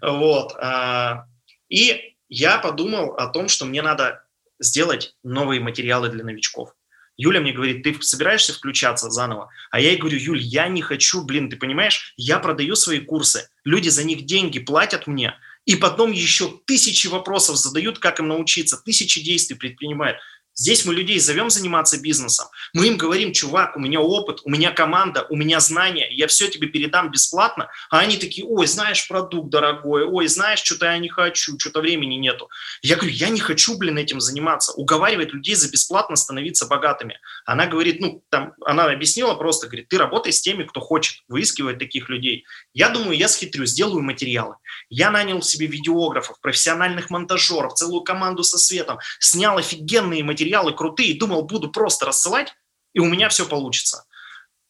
[0.01, 0.55] Вот.
[0.61, 1.25] А,
[1.67, 4.23] и я подумал о том, что мне надо
[4.59, 6.73] сделать новые материалы для новичков.
[7.17, 9.49] Юля мне говорит, ты собираешься включаться заново?
[9.71, 13.49] А я ей говорю, Юль, я не хочу, блин, ты понимаешь, я продаю свои курсы,
[13.65, 15.33] люди за них деньги платят мне,
[15.69, 20.17] и потом еще тысячи вопросов задают, как им научиться, тысячи действий предпринимают.
[20.59, 22.47] Здесь мы людей зовем заниматься бизнесом.
[22.73, 26.49] Мы им говорим, чувак, у меня опыт, у меня команда, у меня знания, я все
[26.49, 27.69] тебе передам бесплатно.
[27.89, 32.15] А они такие, ой, знаешь, продукт дорогой, ой, знаешь, что-то я не хочу, что-то времени
[32.15, 32.49] нету.
[32.81, 34.73] Я говорю, я не хочу, блин, этим заниматься.
[34.73, 37.21] Уговаривать людей за бесплатно становиться богатыми.
[37.45, 41.79] Она говорит, ну, там, она объяснила просто, говорит, ты работай с теми, кто хочет выискивать
[41.79, 42.43] таких людей.
[42.73, 44.55] Я думаю, я схитрю, сделаю материалы.
[44.89, 51.17] Я нанял себе видеографов, профессиональных монтажеров, целую команду со светом, снял офигенные материалы, материалы крутые,
[51.17, 52.53] думал, буду просто рассылать,
[52.93, 54.05] и у меня все получится.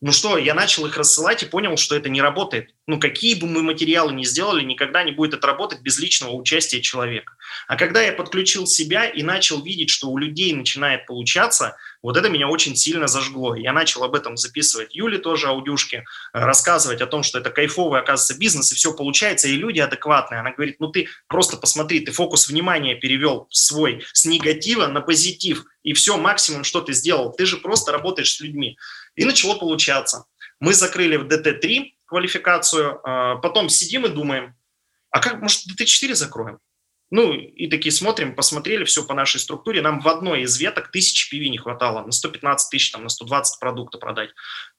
[0.02, 2.74] Ну что, я начал их рассылать и понял, что это не работает.
[2.86, 6.82] Ну какие бы мы материалы ни сделали, никогда не будет это работать без личного участия
[6.82, 7.34] человека.
[7.68, 12.30] А когда я подключил себя и начал видеть, что у людей начинает получаться, вот это
[12.30, 13.56] меня очень сильно зажгло.
[13.56, 16.04] Я начал об этом записывать Юле тоже аудюшки, э,
[16.34, 20.40] рассказывать о том, что это кайфовый, оказывается, бизнес, и все получается, и люди адекватные.
[20.40, 25.66] Она говорит, ну ты просто посмотри, ты фокус внимания перевел свой с негатива на позитив,
[25.84, 28.78] и все, максимум, что ты сделал, ты же просто работаешь с людьми.
[29.16, 30.26] И начало получаться.
[30.60, 34.56] Мы закрыли в ДТ-3 квалификацию, э, потом сидим и думаем,
[35.12, 36.60] а как, может, ДТ-4 закроем?
[37.12, 41.34] Ну, и такие смотрим, посмотрели все по нашей структуре, нам в одной из веток тысячи
[41.34, 44.30] PV не хватало, на 115 тысяч, там, на 120 продукта продать.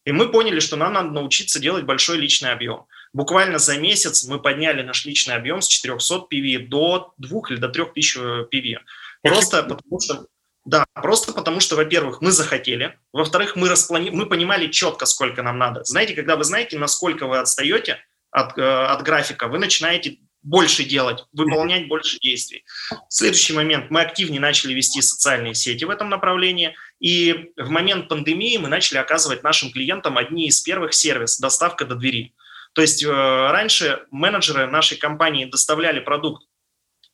[0.04, 2.86] И мы поняли, что нам надо научиться делать большой личный объем.
[3.12, 7.68] Буквально за месяц мы подняли наш личный объем с 400 PV до 2 или до
[7.68, 8.78] 3000 PV.
[9.22, 10.26] Просто потому что
[10.66, 14.10] да, просто потому что, во-первых, мы захотели, во-вторых, мы, расплани...
[14.10, 15.84] мы понимали четко, сколько нам надо.
[15.84, 17.98] Знаете, когда вы знаете, насколько вы отстаете
[18.30, 22.64] от, э, от графика, вы начинаете больше делать, выполнять больше действий.
[23.08, 23.90] Следующий момент.
[23.90, 26.74] Мы активнее начали вести социальные сети в этом направлении.
[26.98, 31.94] И в момент пандемии мы начали оказывать нашим клиентам одни из первых сервис «Доставка до
[31.94, 32.34] двери».
[32.72, 36.44] То есть э, раньше менеджеры нашей компании доставляли продукт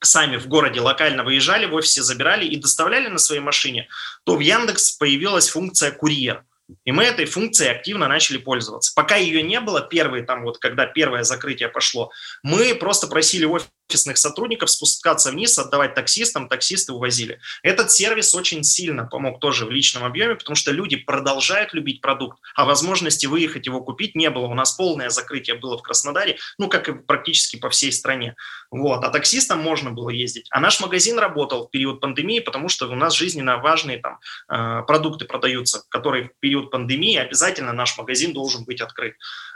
[0.01, 3.89] сами в городе локально выезжали в офисе, забирали и доставляли на своей машине,
[4.25, 6.45] то в Яндекс появилась функция «Курьер».
[6.85, 8.93] И мы этой функцией активно начали пользоваться.
[8.95, 12.11] Пока ее не было, первые там вот, когда первое закрытие пошло,
[12.43, 17.41] мы просто просили офис офисных сотрудников спускаться вниз, отдавать таксистам, таксисты увозили.
[17.63, 22.39] Этот сервис очень сильно помог тоже в личном объеме, потому что люди продолжают любить продукт,
[22.55, 24.47] а возможности выехать его купить не было.
[24.47, 28.35] У нас полное закрытие было в Краснодаре, ну, как и практически по всей стране.
[28.71, 29.05] Вот.
[29.05, 30.47] А таксистам можно было ездить.
[30.51, 34.19] А наш магазин работал в период пандемии, потому что у нас жизненно важные там
[34.49, 39.15] э, продукты продаются, которые в период пандемии обязательно наш магазин должен быть открыт.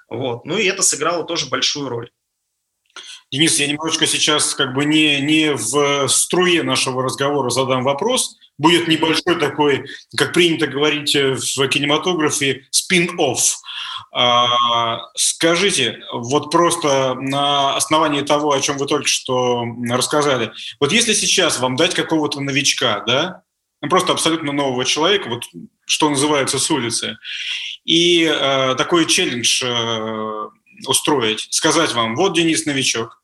[0.08, 0.44] Вот.
[0.44, 2.10] Ну и это сыграло тоже большую роль.
[3.32, 8.36] Денис, я немножечко сейчас как бы не, не в струе нашего разговора задам вопрос.
[8.58, 13.56] Будет небольшой такой, как принято говорить в кинематографе, спин-офф.
[14.12, 20.50] А, скажите, вот просто на основании того, о чем вы только что рассказали,
[20.80, 23.42] вот если сейчас вам дать какого-то новичка, да,
[23.80, 25.44] ну, просто абсолютно нового человека, вот
[25.86, 27.18] что называется с улицы,
[27.84, 30.48] и э, такой челлендж э,
[30.86, 33.19] устроить, сказать вам, вот Денис новичок,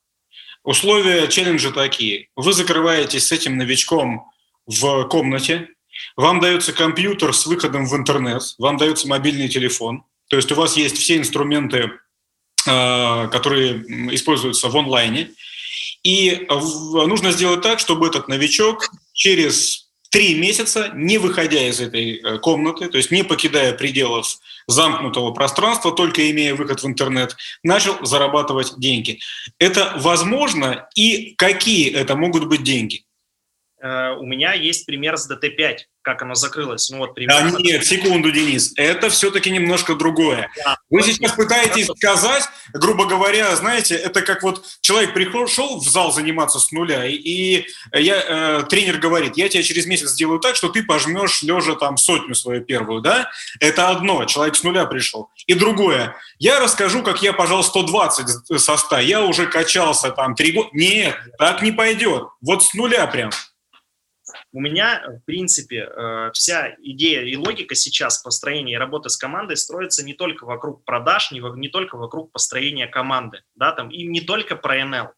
[0.66, 2.28] Условия челленджа такие.
[2.34, 4.28] Вы закрываетесь с этим новичком
[4.66, 5.68] в комнате,
[6.16, 10.76] вам дается компьютер с выходом в интернет, вам дается мобильный телефон, то есть у вас
[10.76, 11.92] есть все инструменты,
[12.66, 13.80] э, которые
[14.12, 15.30] используются в онлайне,
[16.02, 22.38] и нужно сделать так, чтобы этот новичок через три месяца, не выходя из этой э,
[22.38, 24.36] комнаты, то есть не покидая пределов
[24.66, 29.20] замкнутого пространства, только имея выход в интернет, начал зарабатывать деньги.
[29.58, 33.05] Это возможно и какие это могут быть деньги?
[33.82, 36.88] Э, у меня есть пример с DT5 как оно закрылось.
[36.88, 37.50] Ну, вот примерно.
[37.50, 40.48] Да нет, секунду, Денис, это все-таки немножко другое.
[40.64, 40.78] Да.
[40.88, 46.60] Вы сейчас пытаетесь сказать, грубо говоря, знаете, это как вот человек пришел в зал заниматься
[46.60, 50.84] с нуля, и я, э, тренер говорит, я тебя через месяц сделаю так, что ты
[50.84, 53.28] пожмешь лежа там сотню свою первую, да?
[53.58, 55.30] Это одно, человек с нуля пришел.
[55.48, 60.52] И другое, я расскажу, как я пожал 120 со 100, я уже качался там три
[60.52, 60.68] года.
[60.72, 62.28] Нет, так не пойдет.
[62.40, 63.30] Вот с нуля прям.
[64.56, 69.54] У меня, в принципе, э, вся идея и логика сейчас построения и работы с командой
[69.58, 74.22] строится не только вокруг продаж, не, не только вокруг построения команды, да, там, и не
[74.22, 75.08] только про NL.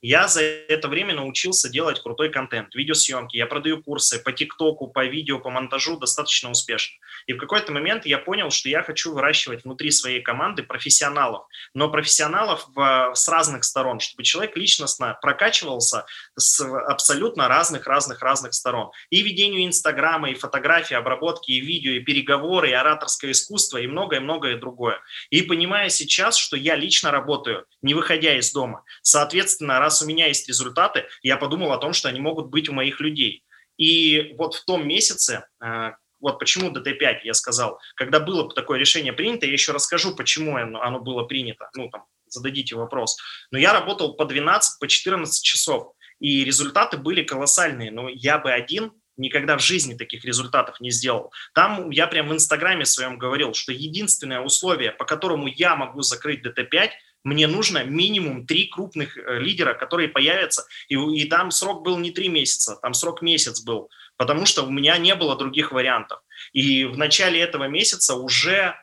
[0.00, 3.36] Я за это время научился делать крутой контент, видеосъемки.
[3.36, 6.96] Я продаю курсы по ТикТоку, по видео, по монтажу достаточно успешно.
[7.26, 11.90] И в какой-то момент я понял, что я хочу выращивать внутри своей команды профессионалов, но
[11.90, 16.06] профессионалов в, с разных сторон, чтобы человек личностно прокачивался
[16.36, 18.90] с абсолютно разных-разных-разных сторон.
[19.10, 24.56] И ведению Инстаграма, и фотографии, обработки, и видео, и переговоры, и ораторское искусство, и многое-многое
[24.56, 25.00] другое.
[25.30, 30.28] И понимая сейчас, что я лично работаю, не выходя из дома, соответственно, раз у меня
[30.28, 33.42] есть результаты, я подумал о том, что они могут быть у моих людей.
[33.76, 35.92] И вот в том месяце, э,
[36.26, 40.98] вот почему ДТ-5, я сказал, когда было такое решение принято, я еще расскажу, почему оно,
[40.98, 43.16] было принято, ну, там, зададите вопрос.
[43.52, 48.50] Но я работал по 12, по 14 часов, и результаты были колоссальные, но я бы
[48.50, 51.32] один никогда в жизни таких результатов не сделал.
[51.54, 56.44] Там я прям в Инстаграме своем говорил, что единственное условие, по которому я могу закрыть
[56.44, 56.90] ДТ-5,
[57.26, 60.64] мне нужно минимум три крупных э, лидера, которые появятся.
[60.88, 64.70] И, и там срок был не три месяца, там срок месяц был, потому что у
[64.70, 66.20] меня не было других вариантов.
[66.52, 68.74] И в начале этого месяца уже...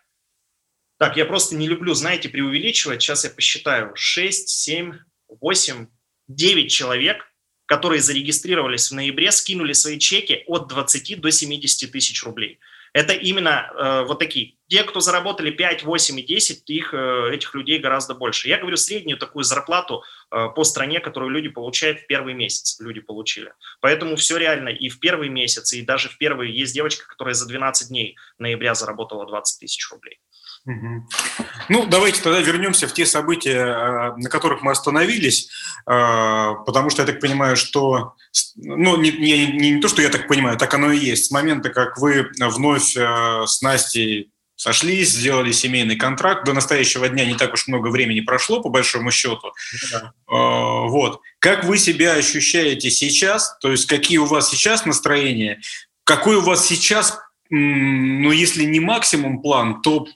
[0.99, 3.01] Так, я просто не люблю, знаете, преувеличивать.
[3.01, 3.91] Сейчас я посчитаю.
[3.95, 4.93] 6, 7,
[5.27, 5.87] 8,
[6.27, 7.25] 9 человек,
[7.65, 12.59] которые зарегистрировались в ноябре, скинули свои чеки от 20 до 70 тысяч рублей–
[12.93, 14.55] это именно э, вот такие.
[14.67, 18.47] Те, кто заработали 5, 8 и 10, их, э, этих людей гораздо больше.
[18.47, 23.01] Я говорю среднюю такую зарплату э, по стране, которую люди получают в первый месяц, люди
[23.01, 23.53] получили.
[23.81, 26.51] Поэтому все реально и в первый месяц, и даже в первый.
[26.51, 30.19] Есть девочка, которая за 12 дней ноября заработала 20 тысяч рублей.
[30.65, 35.49] Ну, давайте тогда вернемся в те события, э, на которых мы остановились,
[35.85, 38.13] э, потому что я так понимаю, что,
[38.55, 41.25] ну, не, не, не то, что я так понимаю, так оно и есть.
[41.25, 47.25] С момента, как вы вновь э, с Настей сошлись, сделали семейный контракт, до настоящего дня
[47.25, 49.51] не так уж много времени прошло, по большому счету.
[49.91, 50.13] Да.
[50.27, 51.19] Вот.
[51.39, 55.59] Как вы себя ощущаете сейчас, то есть какие у вас сейчас настроения,
[56.05, 60.07] какой у вас сейчас, ну, если не максимум план, то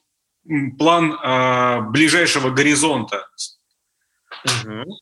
[0.78, 3.28] план э, ближайшего горизонта?
[4.46, 5.00] Угу.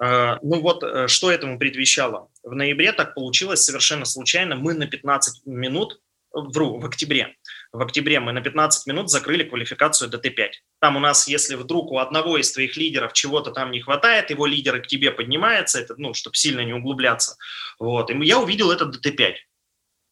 [0.00, 2.28] Ну вот, э, что этому предвещало?
[2.42, 4.54] В ноябре так получилось совершенно случайно.
[4.54, 6.00] Мы на 15 минут,
[6.32, 7.36] вру, в октябре,
[7.72, 10.50] в октябре мы на 15 минут закрыли квалификацию ДТ-5.
[10.80, 14.46] Там у нас, если вдруг у одного из твоих лидеров чего-то там не хватает, его
[14.46, 17.36] лидер к тебе поднимается, это, ну, чтобы сильно не углубляться.
[17.78, 18.10] Вот.
[18.10, 19.34] И я увидел этот ДТ-5.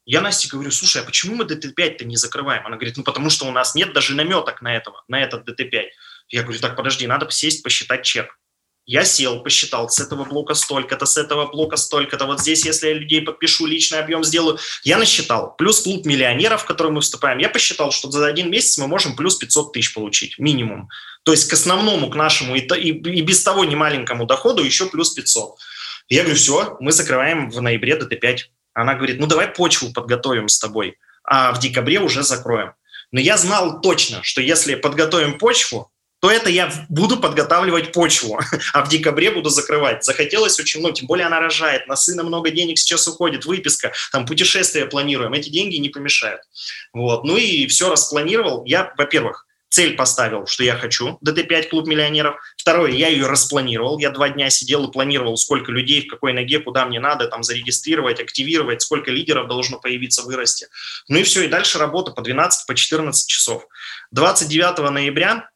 [0.06, 2.64] Я Насте говорю, слушай, а почему мы ДТ-5-то не закрываем?
[2.64, 5.82] Она говорит, ну потому что у нас нет даже наметок на этого, на этот ДТ-5.
[6.28, 8.38] Я говорю, так, подожди, надо сесть, посчитать чек.
[8.88, 12.24] Я сел, посчитал, с этого блока столько-то, с этого блока столько-то.
[12.26, 14.60] Вот здесь, если я людей подпишу, личный объем сделаю.
[14.84, 15.56] Я насчитал.
[15.56, 17.38] Плюс клуб миллионеров, в который мы вступаем.
[17.38, 20.88] Я посчитал, что за один месяц мы можем плюс 500 тысяч получить, минимум.
[21.24, 25.12] То есть к основному, к нашему и, и, и без того немаленькому доходу еще плюс
[25.14, 25.56] 500.
[26.08, 28.38] Я говорю, все, мы закрываем в ноябре ДТ-5.
[28.76, 32.74] Она говорит, ну давай почву подготовим с тобой, а в декабре уже закроем.
[33.10, 38.38] Но я знал точно, что если подготовим почву, то это я буду подготавливать почву,
[38.74, 40.04] а в декабре буду закрывать.
[40.04, 44.26] Захотелось очень, ну, тем более она рожает, на сына много денег сейчас уходит, выписка, там
[44.26, 46.42] путешествия планируем, эти деньги не помешают.
[46.92, 48.62] Вот, ну и все распланировал.
[48.66, 49.45] Я, во-первых,
[49.76, 52.36] цель поставил, что я хочу, ДТ-5 клуб миллионеров.
[52.56, 53.98] Второе, я ее распланировал.
[53.98, 57.42] Я два дня сидел и планировал, сколько людей, в какой ноге, куда мне надо там
[57.42, 60.68] зарегистрировать, активировать, сколько лидеров должно появиться, вырасти.
[61.08, 63.66] Ну и все, и дальше работа по 12, по 14 часов.
[64.12, 65.50] 29 ноября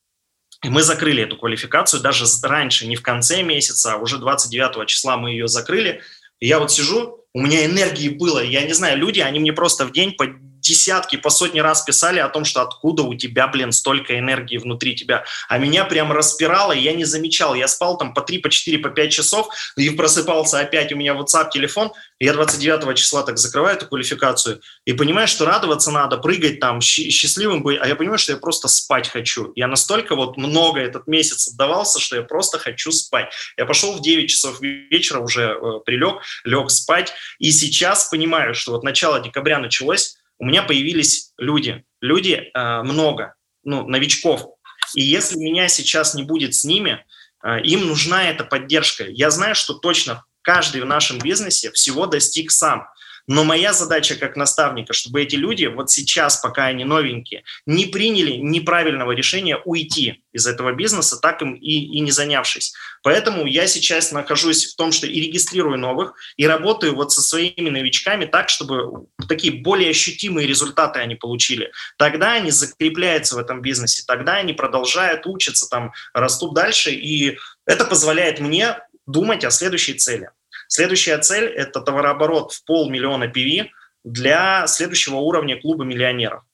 [0.65, 5.31] мы закрыли эту квалификацию, даже раньше, не в конце месяца, а уже 29 числа мы
[5.31, 6.03] ее закрыли.
[6.41, 9.93] Я вот сижу, у меня энергии было, я не знаю, люди, они мне просто в
[9.93, 10.27] день по
[10.61, 14.95] десятки, по сотни раз писали о том, что откуда у тебя, блин, столько энергии внутри
[14.95, 15.25] тебя.
[15.49, 17.55] А меня прям распирало, и я не замечал.
[17.55, 21.15] Я спал там по 3, по 4, по 5 часов, и просыпался опять, у меня
[21.15, 26.61] WhatsApp, телефон, я 29 числа так закрываю эту квалификацию, и понимаю, что радоваться надо, прыгать
[26.61, 29.53] там, счастливым быть, а я понимаю, что я просто спать хочу.
[29.57, 33.33] Я настолько вот много этот месяц отдавался, что я просто хочу спать.
[33.57, 38.73] Я пошел в 9 часов вечера, уже э, прилег, лег спать, и сейчас понимаю, что
[38.73, 44.47] вот начало декабря началось, у меня появились люди, люди э, много, ну, новичков.
[44.95, 47.05] И если меня сейчас не будет с ними,
[47.45, 49.05] э, им нужна эта поддержка.
[49.05, 52.89] Я знаю, что точно каждый в нашем бизнесе всего достиг сам.
[53.27, 58.33] Но моя задача как наставника, чтобы эти люди вот сейчас, пока они новенькие, не приняли
[58.33, 62.75] неправильного решения уйти из этого бизнеса, так им и, и не занявшись.
[63.03, 67.71] Поэтому я сейчас нахожусь в том, что и регистрирую новых, и работаю вот со своими
[67.71, 71.73] новичками так, чтобы такие более ощутимые результаты они получили.
[71.99, 77.85] Тогда они закрепляются в этом бизнесе, тогда они продолжают учиться, там, растут дальше, и это
[77.85, 80.31] позволяет мне думать о следующей цели–
[80.71, 83.71] Следующая цель– это товарооборот в полмиллиона PV
[84.05, 86.45] для следующего уровня клуба миллионеров.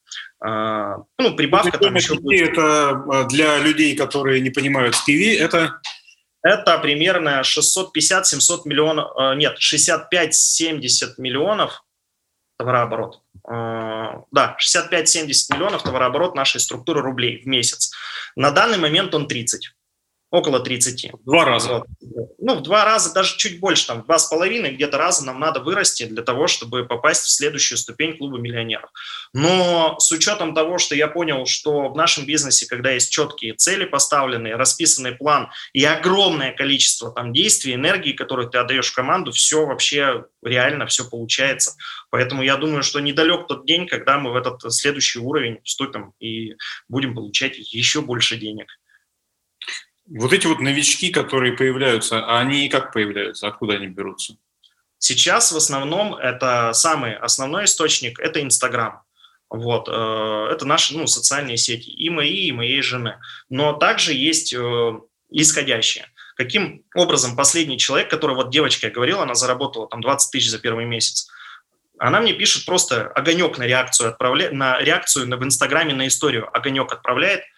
[0.40, 2.52] А, ну, прибавка там еще будет.
[2.52, 5.80] Это а, для людей, которые не понимают PV, это
[6.42, 11.84] это примерно 650-700 миллионов, а, нет, 65-70 миллионов
[12.58, 13.20] товарооборот.
[13.44, 17.92] Да, 65-70 миллионов товарооборот нашей структуры рублей в месяц.
[18.34, 19.72] На данный момент он 30
[20.30, 21.12] около 30.
[21.24, 21.84] Два раза.
[22.38, 25.60] Ну, в два раза, даже чуть больше, там, два с половиной где-то раза нам надо
[25.60, 28.90] вырасти для того, чтобы попасть в следующую ступень клуба миллионеров.
[29.32, 33.84] Но с учетом того, что я понял, что в нашем бизнесе, когда есть четкие цели
[33.84, 39.64] поставленные, расписанный план и огромное количество там действий, энергии, которые ты отдаешь в команду, все
[39.64, 41.76] вообще реально, все получается.
[42.10, 46.54] Поэтому я думаю, что недалек тот день, когда мы в этот следующий уровень вступим и
[46.88, 48.66] будем получать еще больше денег.
[50.08, 54.36] Вот эти вот новички, которые появляются, а они как появляются, откуда они берутся?
[54.98, 59.02] Сейчас в основном это самый основной источник– это Инстаграм.
[59.50, 63.18] Вот, э, это наши ну, социальные сети, и мои, и моей жены.
[63.48, 65.00] Но также есть э,
[65.30, 66.06] исходящие.
[66.36, 70.58] Каким образом последний человек, который, вот девочка я говорила, она заработала там 20 тысяч за
[70.58, 71.28] первый месяц,
[71.98, 76.92] она мне пишет просто огонек на реакцию, отправляет, на реакцию в Инстаграме на историю, огонек
[76.92, 77.42] отправляет–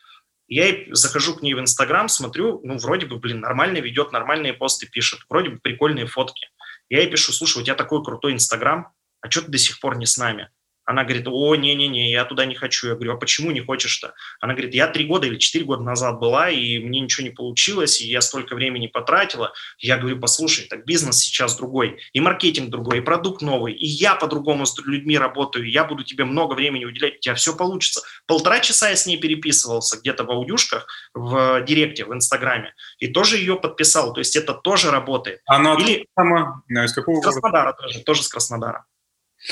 [0.48, 4.86] я захожу к ней в Инстаграм, смотрю, ну, вроде бы, блин, нормально ведет, нормальные посты
[4.86, 6.48] пишет, вроде бы прикольные фотки.
[6.88, 9.98] Я ей пишу, слушай, у тебя такой крутой Инстаграм, а что ты до сих пор
[9.98, 10.48] не с нами?
[10.88, 12.88] Она говорит, о, не-не-не, я туда не хочу.
[12.88, 14.14] Я говорю, а почему не хочешь-то?
[14.40, 18.00] Она говорит, я три года или четыре года назад была, и мне ничего не получилось,
[18.00, 19.52] и я столько времени потратила.
[19.78, 24.14] Я говорю, послушай, так бизнес сейчас другой, и маркетинг другой, и продукт новый, и я
[24.14, 28.00] по-другому с людьми работаю, я буду тебе много времени уделять, у тебя все получится.
[28.26, 33.36] Полтора часа я с ней переписывался где-то в аудюшках, в директе, в Инстаграме, и тоже
[33.36, 35.42] ее подписал, то есть это тоже работает.
[35.44, 36.06] Она Или...
[36.18, 38.86] сама, из какого С Краснодара тоже, тоже с Краснодара.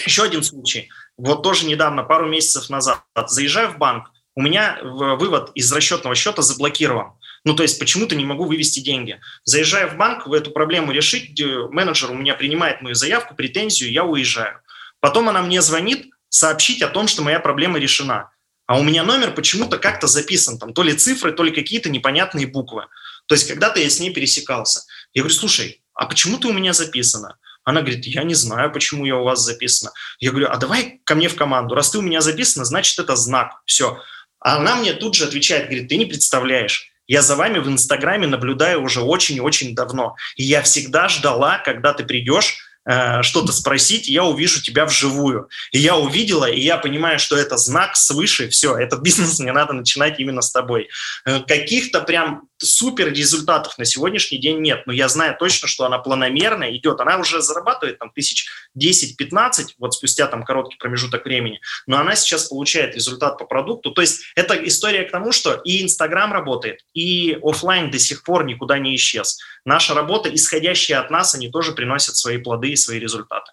[0.05, 0.91] Еще один случай.
[1.16, 6.43] Вот тоже недавно, пару месяцев назад, заезжаю в банк, у меня вывод из расчетного счета
[6.43, 7.12] заблокирован.
[7.45, 9.20] Ну, то есть почему-то не могу вывести деньги.
[9.45, 14.05] Заезжаю в банк, в эту проблему решить, менеджер у меня принимает мою заявку, претензию, я
[14.05, 14.61] уезжаю.
[15.01, 18.30] Потом она мне звонит сообщить о том, что моя проблема решена.
[18.66, 22.49] А у меня номер почему-то как-то записан, там то ли цифры, то ли какие-то непонятные
[22.49, 22.87] буквы.
[23.26, 24.82] То есть когда-то я с ней пересекался.
[25.14, 27.39] Я говорю, слушай, а почему ты у меня записана?
[27.67, 29.91] Она говорит, я не знаю, почему я у вас записана.
[30.21, 31.75] Я говорю, а давай ко мне в команду.
[31.75, 33.61] Раз ты у меня записана, значит, это знак.
[33.67, 34.01] Все.
[34.39, 36.93] А она мне тут же отвечает, говорит, ты не представляешь.
[37.09, 40.14] Я за вами в Инстаграме наблюдаю уже очень-очень давно.
[40.37, 45.49] И я всегда ждала, когда ты придешь Э, что-то спросить, я увижу тебя вживую.
[45.72, 49.72] И я увидела, и я понимаю, что это знак свыше, все, этот бизнес мне надо
[49.72, 50.89] начинать именно с тобой.
[51.24, 55.99] Э, каких-то прям супер результатов на сегодняшний день нет, но я знаю точно, что она
[55.99, 57.01] планомерно идет.
[57.01, 58.47] Она уже зарабатывает там тысяч
[58.78, 63.91] 10-15, вот спустя там короткий промежуток времени, но она сейчас получает результат по продукту.
[63.91, 68.45] То есть это история к тому, что и Инстаграм работает, и офлайн до сих пор
[68.45, 69.39] никуда не исчез.
[69.64, 73.53] Наша работа, исходящая от нас, они тоже приносят свои плоды и свои результаты.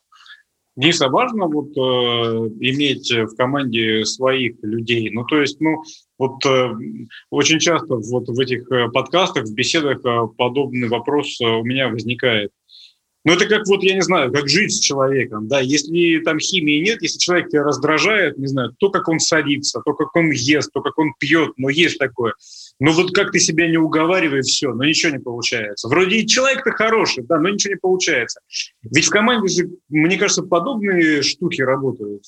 [0.75, 1.79] Денис, а важно вот э,
[2.61, 5.11] иметь в команде своих людей?
[5.11, 5.83] Ну, то есть, ну,
[6.17, 6.71] вот э,
[7.29, 11.89] очень часто вот в этих э, подкастах, в беседах э, подобный вопрос э, у меня
[11.89, 12.51] возникает.
[13.25, 16.81] Ну, это как вот, я не знаю, как жить с человеком, да, если там химии
[16.83, 20.71] нет, если человек тебя раздражает, не знаю, то, как он садится, то, как он ест,
[20.73, 22.33] то, как он пьет, но есть такое.
[22.79, 25.87] Но вот как ты себя не уговаривай, все, но ничего не получается.
[25.87, 28.41] Вроде и человек-то хороший, да, но ничего не получается.
[28.81, 32.23] Ведь в команде же, мне кажется, подобные штуки работают.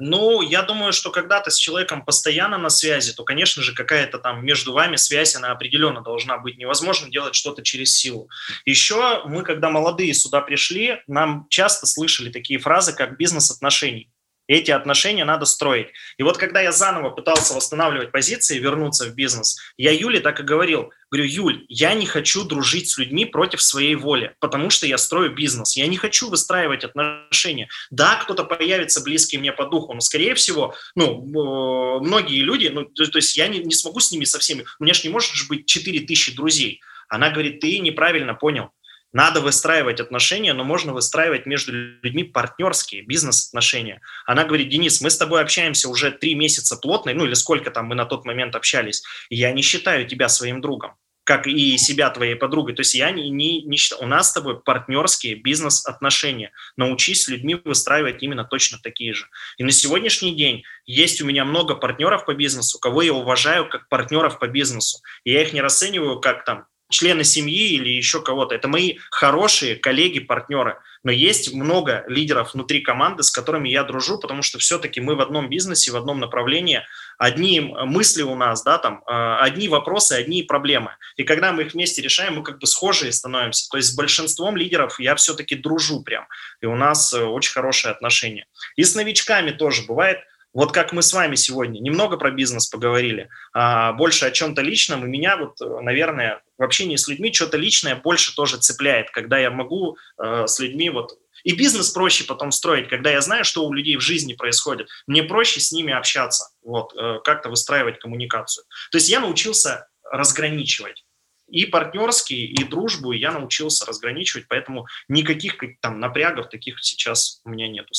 [0.00, 4.18] Ну, я думаю, что когда ты с человеком постоянно на связи, то, конечно же, какая-то
[4.18, 6.58] там между вами связь, она определенно должна быть.
[6.58, 8.28] Невозможно делать что-то через силу.
[8.64, 14.10] Еще мы, когда молодые сюда пришли, нам часто слышали такие фразы, как бизнес отношений.
[14.46, 15.88] Эти отношения надо строить.
[16.18, 20.42] И вот когда я заново пытался восстанавливать позиции, вернуться в бизнес, я Юле так и
[20.42, 20.92] говорил.
[21.10, 25.34] Говорю, Юль, я не хочу дружить с людьми против своей воли, потому что я строю
[25.34, 25.76] бизнес.
[25.76, 27.68] Я не хочу выстраивать отношения.
[27.90, 33.06] Да, кто-то появится близкий мне по духу, но, скорее всего, ну, многие люди, ну, то,
[33.06, 34.66] то есть я не, не смогу с ними со всеми.
[34.78, 36.80] У меня же не может быть 4000 друзей.
[37.08, 38.70] Она говорит, ты неправильно понял.
[39.14, 44.00] Надо выстраивать отношения, но можно выстраивать между людьми партнерские бизнес-отношения.
[44.26, 47.86] Она говорит, Денис, мы с тобой общаемся уже три месяца плотно, ну или сколько там
[47.86, 52.34] мы на тот момент общались, я не считаю тебя своим другом как и себя твоей
[52.36, 52.74] подругой.
[52.74, 56.52] То есть я не, не, не считаю, у нас с тобой партнерские бизнес-отношения.
[56.76, 59.26] Научись с людьми выстраивать именно точно такие же.
[59.56, 63.88] И на сегодняшний день есть у меня много партнеров по бизнесу, кого я уважаю как
[63.88, 64.98] партнеров по бизнесу.
[65.24, 68.54] И я их не расцениваю как там члены семьи или еще кого-то.
[68.54, 70.78] Это мои хорошие коллеги, партнеры.
[71.02, 75.20] Но есть много лидеров внутри команды, с которыми я дружу, потому что все-таки мы в
[75.20, 76.82] одном бизнесе, в одном направлении.
[77.18, 80.96] Одни мысли у нас, да, там, а, одни вопросы, одни проблемы.
[81.16, 83.68] И когда мы их вместе решаем, мы как бы схожие становимся.
[83.70, 86.26] То есть с большинством лидеров я все-таки дружу прям.
[86.60, 88.46] И у нас э, очень хорошие отношения.
[88.76, 90.18] И с новичками тоже бывает–
[90.54, 95.04] вот как мы с вами сегодня немного про бизнес поговорили, а больше о чем-то личном,
[95.04, 99.50] и меня вот, наверное, в общении с людьми что-то личное больше тоже цепляет, когда я
[99.50, 103.72] могу э, с людьми вот и бизнес проще потом строить, когда я знаю, что у
[103.72, 104.88] людей в жизни происходит.
[105.06, 108.64] Мне проще с ними общаться, вот, э, как-то выстраивать коммуникацию.
[108.92, 111.04] То есть я научился разграничивать.
[111.48, 117.68] И партнерские, и дружбу я научился разграничивать, поэтому никаких там напрягов таких сейчас у меня
[117.68, 117.92] нету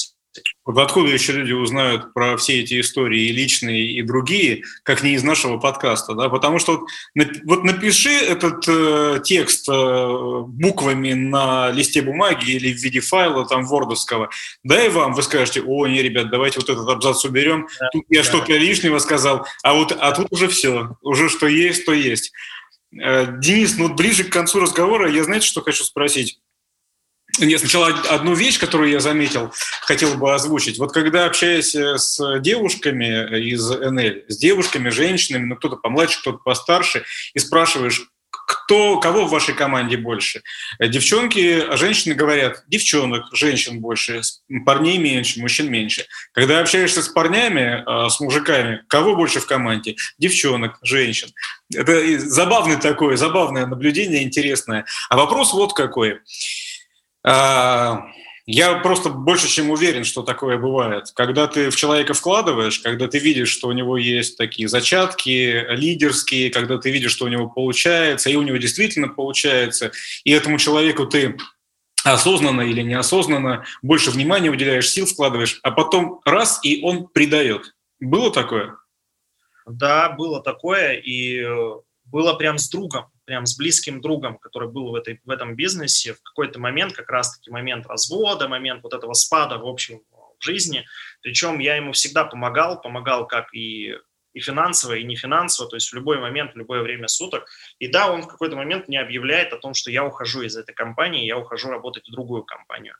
[0.66, 5.14] вот откуда еще люди узнают про все эти истории, и личные, и другие, как не
[5.14, 6.30] из нашего подкаста, да?
[6.30, 12.78] Потому что вот, вот напиши этот э, текст э, буквами на листе бумаги или в
[12.78, 14.30] виде файла там вордовского,
[14.64, 18.06] да и вам, вы скажете, о, не, ребят, давайте вот этот абзац уберем, да, тут
[18.10, 18.30] я да.
[18.30, 22.32] что-то лишнего сказал, а вот а тут уже все, уже что есть, то есть.
[23.00, 26.40] Э, Денис, ну ближе к концу разговора я, знаете, что хочу спросить?
[27.40, 30.78] Я сначала одну вещь, которую я заметил, хотел бы озвучить.
[30.78, 36.38] Вот когда общаюсь э, с девушками из НЛ, с девушками, женщинами, ну кто-то помладше, кто-то
[36.40, 38.08] постарше, и спрашиваешь,
[38.48, 40.42] кто, кого в вашей команде больше?
[40.80, 44.22] Девчонки, а женщины говорят, девчонок, женщин больше,
[44.66, 46.06] парней меньше, мужчин меньше.
[46.32, 49.96] Когда общаешься с парнями, а, с мужиками, кого больше в команде?
[50.20, 51.30] Девчонок, женщин.
[51.74, 54.86] Это забавное такое, забавное наблюдение, интересное.
[55.10, 56.20] А вопрос вот какой.
[57.26, 58.06] А,
[58.46, 61.12] я просто больше чем уверен, что такое бывает.
[61.16, 66.52] Когда ты в человека вкладываешь, когда ты видишь, что у него есть такие зачатки лидерские,
[66.52, 69.92] когда ты видишь, что у него получается, и у него действительно получается,
[70.24, 71.38] и этому человеку ты
[72.04, 77.74] осознанно или неосознанно больше внимания уделяешь, сил вкладываешь, а потом раз, и он предает.
[78.00, 78.76] Было такое?
[79.66, 81.72] Да, было такое, и э,
[82.04, 86.14] было прям с другом прям с близким другом, который был в, этой, в этом бизнесе,
[86.14, 90.02] в какой-то момент, как раз-таки момент развода, момент вот этого спада в общем
[90.40, 90.86] в жизни.
[91.22, 93.96] Причем я ему всегда помогал, помогал как и,
[94.34, 97.48] и финансово, и не финансово, то есть в любой момент, в любое время суток.
[97.80, 100.74] И да, он в какой-то момент мне объявляет о том, что я ухожу из этой
[100.74, 102.96] компании, я ухожу работать в другую компанию.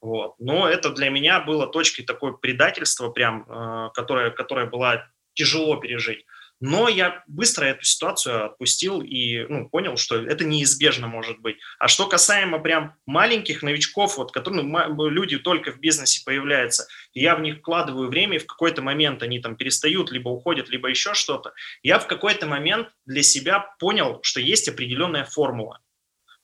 [0.00, 0.34] Вот.
[0.38, 6.24] Но это для меня было точкой такой предательства, прям, э, которая, которая была тяжело пережить.
[6.60, 11.56] Но я быстро эту ситуацию отпустил и ну, понял, что это неизбежно может быть.
[11.78, 17.34] А что касаемо прям маленьких новичков, вот, которые ну, люди только в бизнесе появляются, я
[17.34, 21.14] в них вкладываю время, и в какой-то момент они там перестают, либо уходят, либо еще
[21.14, 25.80] что-то, я в какой-то момент для себя понял, что есть определенная формула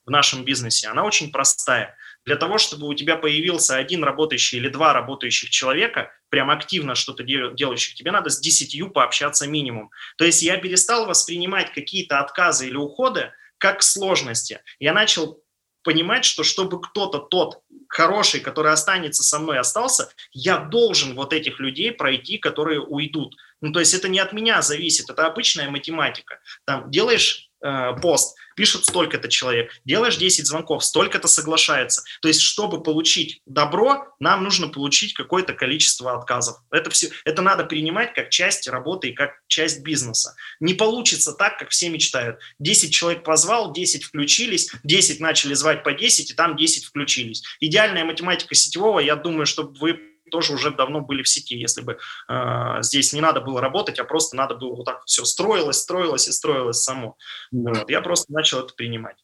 [0.07, 0.89] в нашем бизнесе.
[0.89, 1.97] Она очень простая.
[2.27, 7.22] Для того, чтобы у тебя появился один работающий или два работающих человека, прям активно что-то
[7.22, 9.91] делающих, тебе надо с десятью пообщаться минимум.
[10.18, 14.61] То есть я перестал воспринимать какие-то отказы или уходы как сложности.
[14.81, 15.41] Я начал
[15.85, 21.61] понимать, что чтобы кто-то тот хороший, который останется со мной, остался, я должен вот этих
[21.61, 23.37] людей пройти, которые уйдут.
[23.61, 26.41] Ну, то есть это не от меня зависит, это обычная математика.
[26.64, 32.03] Там делаешь э, пост, пишут столько-то человек, делаешь 10 звонков, столько-то соглашается.
[32.23, 36.57] То есть, чтобы получить добро, нам нужно получить какое-то количество отказов.
[36.71, 40.35] Это, все, это надо принимать как часть работы и как часть бизнеса.
[40.59, 42.39] Не получится так, как все мечтают.
[42.59, 47.43] 10 человек позвал, 10 включились, 10 начали звать по 10, и там 10 включились.
[47.61, 51.99] Идеальная математика сетевого, я думаю, чтобы вы тоже уже давно были в сети, если бы
[52.29, 56.29] э, здесь не надо было работать, а просто надо было вот так все строилось, строилось
[56.29, 57.16] и строилось само.
[57.51, 57.72] Да.
[57.72, 59.16] Вот, я просто начал это принимать.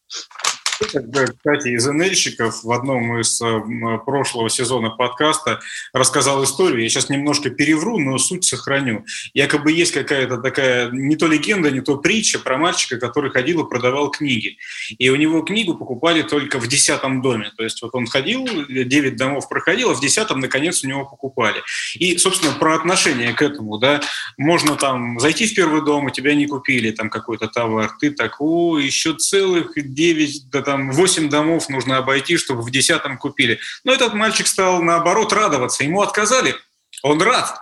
[0.84, 3.60] Кстати, из НЛьщиков в одном из э,
[4.04, 5.60] прошлого сезона подкаста
[5.92, 6.82] рассказал историю.
[6.82, 9.04] Я сейчас немножко перевру, но суть сохраню.
[9.34, 13.68] Якобы есть какая-то такая не то легенда, не то притча про мальчика, который ходил и
[13.68, 14.58] продавал книги.
[14.98, 17.52] И у него книгу покупали только в десятом доме.
[17.56, 21.62] То есть вот он ходил, девять домов проходил, а в десятом, наконец, у него покупали.
[21.94, 24.00] И, собственно, про отношение к этому, да,
[24.36, 28.40] можно там зайти в первый дом, и тебя не купили, там какой-то товар, ты так,
[28.40, 33.60] о, еще целых девять, да там 8 домов нужно обойти, чтобы в десятом купили.
[33.84, 35.84] Но этот мальчик стал, наоборот, радоваться.
[35.84, 36.54] Ему отказали,
[37.02, 37.60] он рад.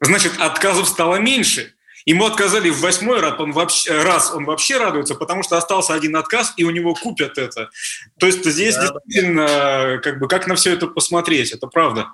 [0.00, 1.74] Значит, отказов стало меньше.
[2.06, 6.16] Ему отказали в восьмой раз он, вообще, раз, он вообще радуется, потому что остался один
[6.16, 7.68] отказ, и у него купят это.
[8.18, 8.82] То есть здесь да.
[8.82, 12.06] действительно, как бы, как на все это посмотреть, это правда.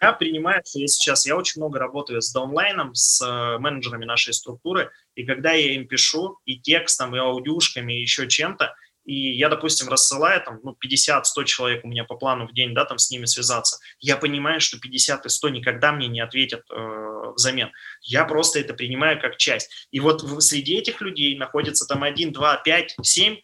[0.00, 4.34] Я принимаю, что я сейчас, я очень много работаю с даунлайном, с э, менеджерами нашей
[4.34, 8.74] структуры, и когда я им пишу и текстом, и аудиушками, и еще чем-то,
[9.04, 12.84] и я, допустим, рассылаю там, ну, 50-100 человек у меня по плану в день, да,
[12.84, 17.32] там с ними связаться, я понимаю, что 50 и 100 никогда мне не ответят э,
[17.34, 17.70] взамен.
[18.02, 19.88] Я просто это принимаю как часть.
[19.90, 23.38] И вот среди этих людей находится там 1, 2, 5, 7 а,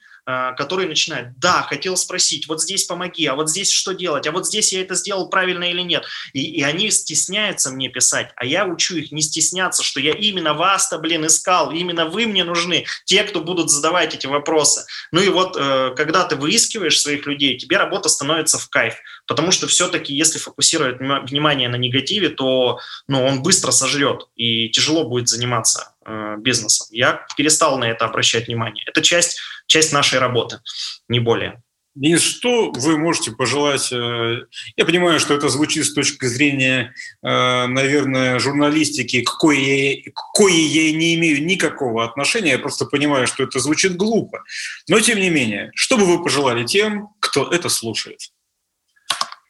[0.57, 4.47] который начинает, да, хотел спросить, вот здесь помоги, а вот здесь что делать, а вот
[4.47, 6.05] здесь я это сделал правильно или нет.
[6.33, 10.55] И, и они стесняются мне писать, а я учу их не стесняться, что я именно
[10.55, 14.85] вас-то, блин, искал, именно вы мне нужны, те, кто будут задавать эти вопросы.
[15.13, 18.95] Ну и вот, э, когда ты выискиваешь своих людей, тебе работа становится в кайф,
[19.27, 22.79] потому что все-таки, если фокусировать внимание на негативе, то
[23.09, 26.89] ну, он быстро сожрет, и тяжело будет заниматься э, бизнесом.
[26.91, 28.85] Я перестал на это обращать внимание.
[28.87, 30.61] Это часть часть нашей работы,
[31.09, 31.63] не более.
[31.95, 33.93] Денис, что вы можете пожелать?
[33.93, 34.45] Э,
[34.77, 40.67] я понимаю, что это звучит с точки зрения, э, наверное, журналистики, к коей, к коей
[40.69, 44.43] я не имею никакого отношения, я просто понимаю, что это звучит глупо.
[44.89, 48.21] Но, тем не менее, что бы вы пожелали тем, кто это слушает?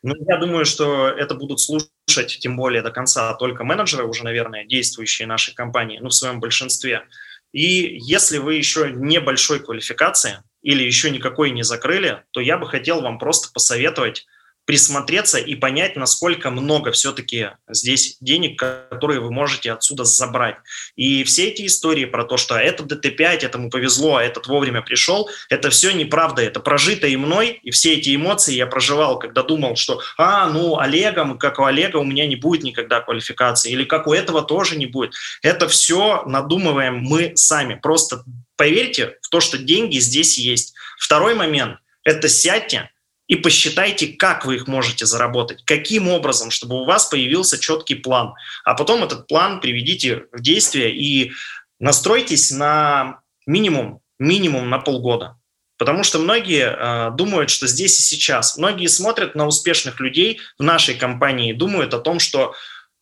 [0.03, 4.65] Ну, я думаю, что это будут слушать, тем более до конца, только менеджеры уже, наверное,
[4.65, 7.05] действующие нашей компании, ну, в своем большинстве–
[7.53, 13.01] и если вы еще небольшой квалификации или еще никакой не закрыли, то я бы хотел
[13.01, 14.27] вам просто посоветовать
[14.71, 20.59] присмотреться и понять, насколько много все-таки здесь денег, которые вы можете отсюда забрать.
[20.95, 25.29] И все эти истории про то, что это ДТ-5, этому повезло, а этот вовремя пришел,
[25.49, 29.75] это все неправда, это прожито и мной, и все эти эмоции я проживал, когда думал,
[29.75, 34.07] что, а, ну, Олега, как у Олега у меня не будет никогда квалификации, или как
[34.07, 35.15] у этого тоже не будет.
[35.43, 37.75] Это все надумываем мы сами.
[37.75, 38.23] Просто
[38.55, 40.75] поверьте в то, что деньги здесь есть.
[40.97, 42.91] Второй момент– это сядьте,
[43.31, 48.35] и посчитайте, как вы их можете заработать, каким образом, чтобы у вас появился четкий план.
[48.65, 51.31] А потом этот план приведите в действие и
[51.79, 55.39] настройтесь на минимум, минимум на полгода.
[55.79, 58.59] Потому что многие э, думают, что здесь и сейчас.
[58.59, 62.55] Многие смотрят на успешных людей в нашей компании и думают о том, что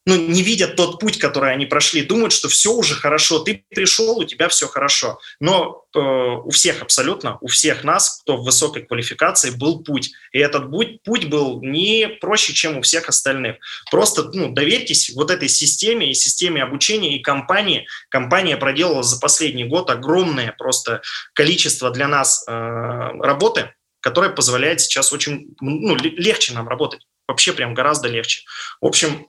[0.09, 4.19] ну, не видят тот путь, который они прошли, думают, что все уже хорошо, ты пришел,
[4.19, 5.21] у тебя все хорошо.
[5.39, 10.13] Но э, у всех абсолютно, у всех нас, кто в высокой квалификации, был путь.
[10.33, 13.57] И этот путь, путь был не проще, чем у всех остальных.
[13.91, 17.87] Просто ну, доверьтесь вот этой системе и системе обучения и компании.
[18.09, 21.03] Компания проделала за последний год огромное просто
[21.35, 27.07] количество для нас э, работы, которая позволяет сейчас очень ну, легче нам работать.
[27.27, 28.45] Вообще прям гораздо легче.
[28.81, 29.27] В общем,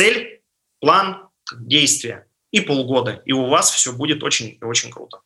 [0.00, 0.40] цель,
[0.80, 5.20] план, действия и полгода, и у вас все будет очень-очень круто.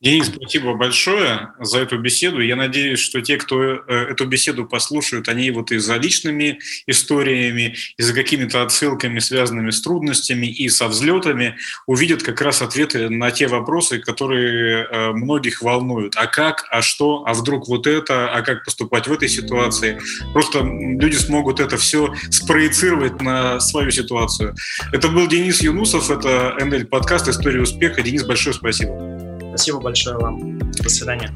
[0.00, 2.40] Денис, спасибо большое за эту беседу.
[2.40, 7.76] Я надеюсь, что те, кто э, эту беседу послушают, они вот и за личными историями,
[7.98, 13.30] и за какими-то отсылками, связанными с трудностями и со взлетами, увидят как раз ответы на
[13.30, 16.14] те вопросы, которые э, многих волнуют.
[16.16, 20.00] А как, а что, а вдруг вот это, а как поступать в этой ситуации.
[20.32, 24.54] Просто люди смогут это все спроецировать на свою ситуацию.
[24.92, 28.00] Это был Денис Юнусов, это НЛ подкаст «История успеха».
[28.00, 29.29] Денис, большое спасибо.
[29.60, 30.58] Спасибо большое вам.
[30.58, 31.30] До свидания.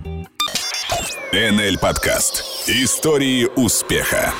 [1.30, 2.42] НЛ Подкаст.
[2.66, 4.32] Истории успеха.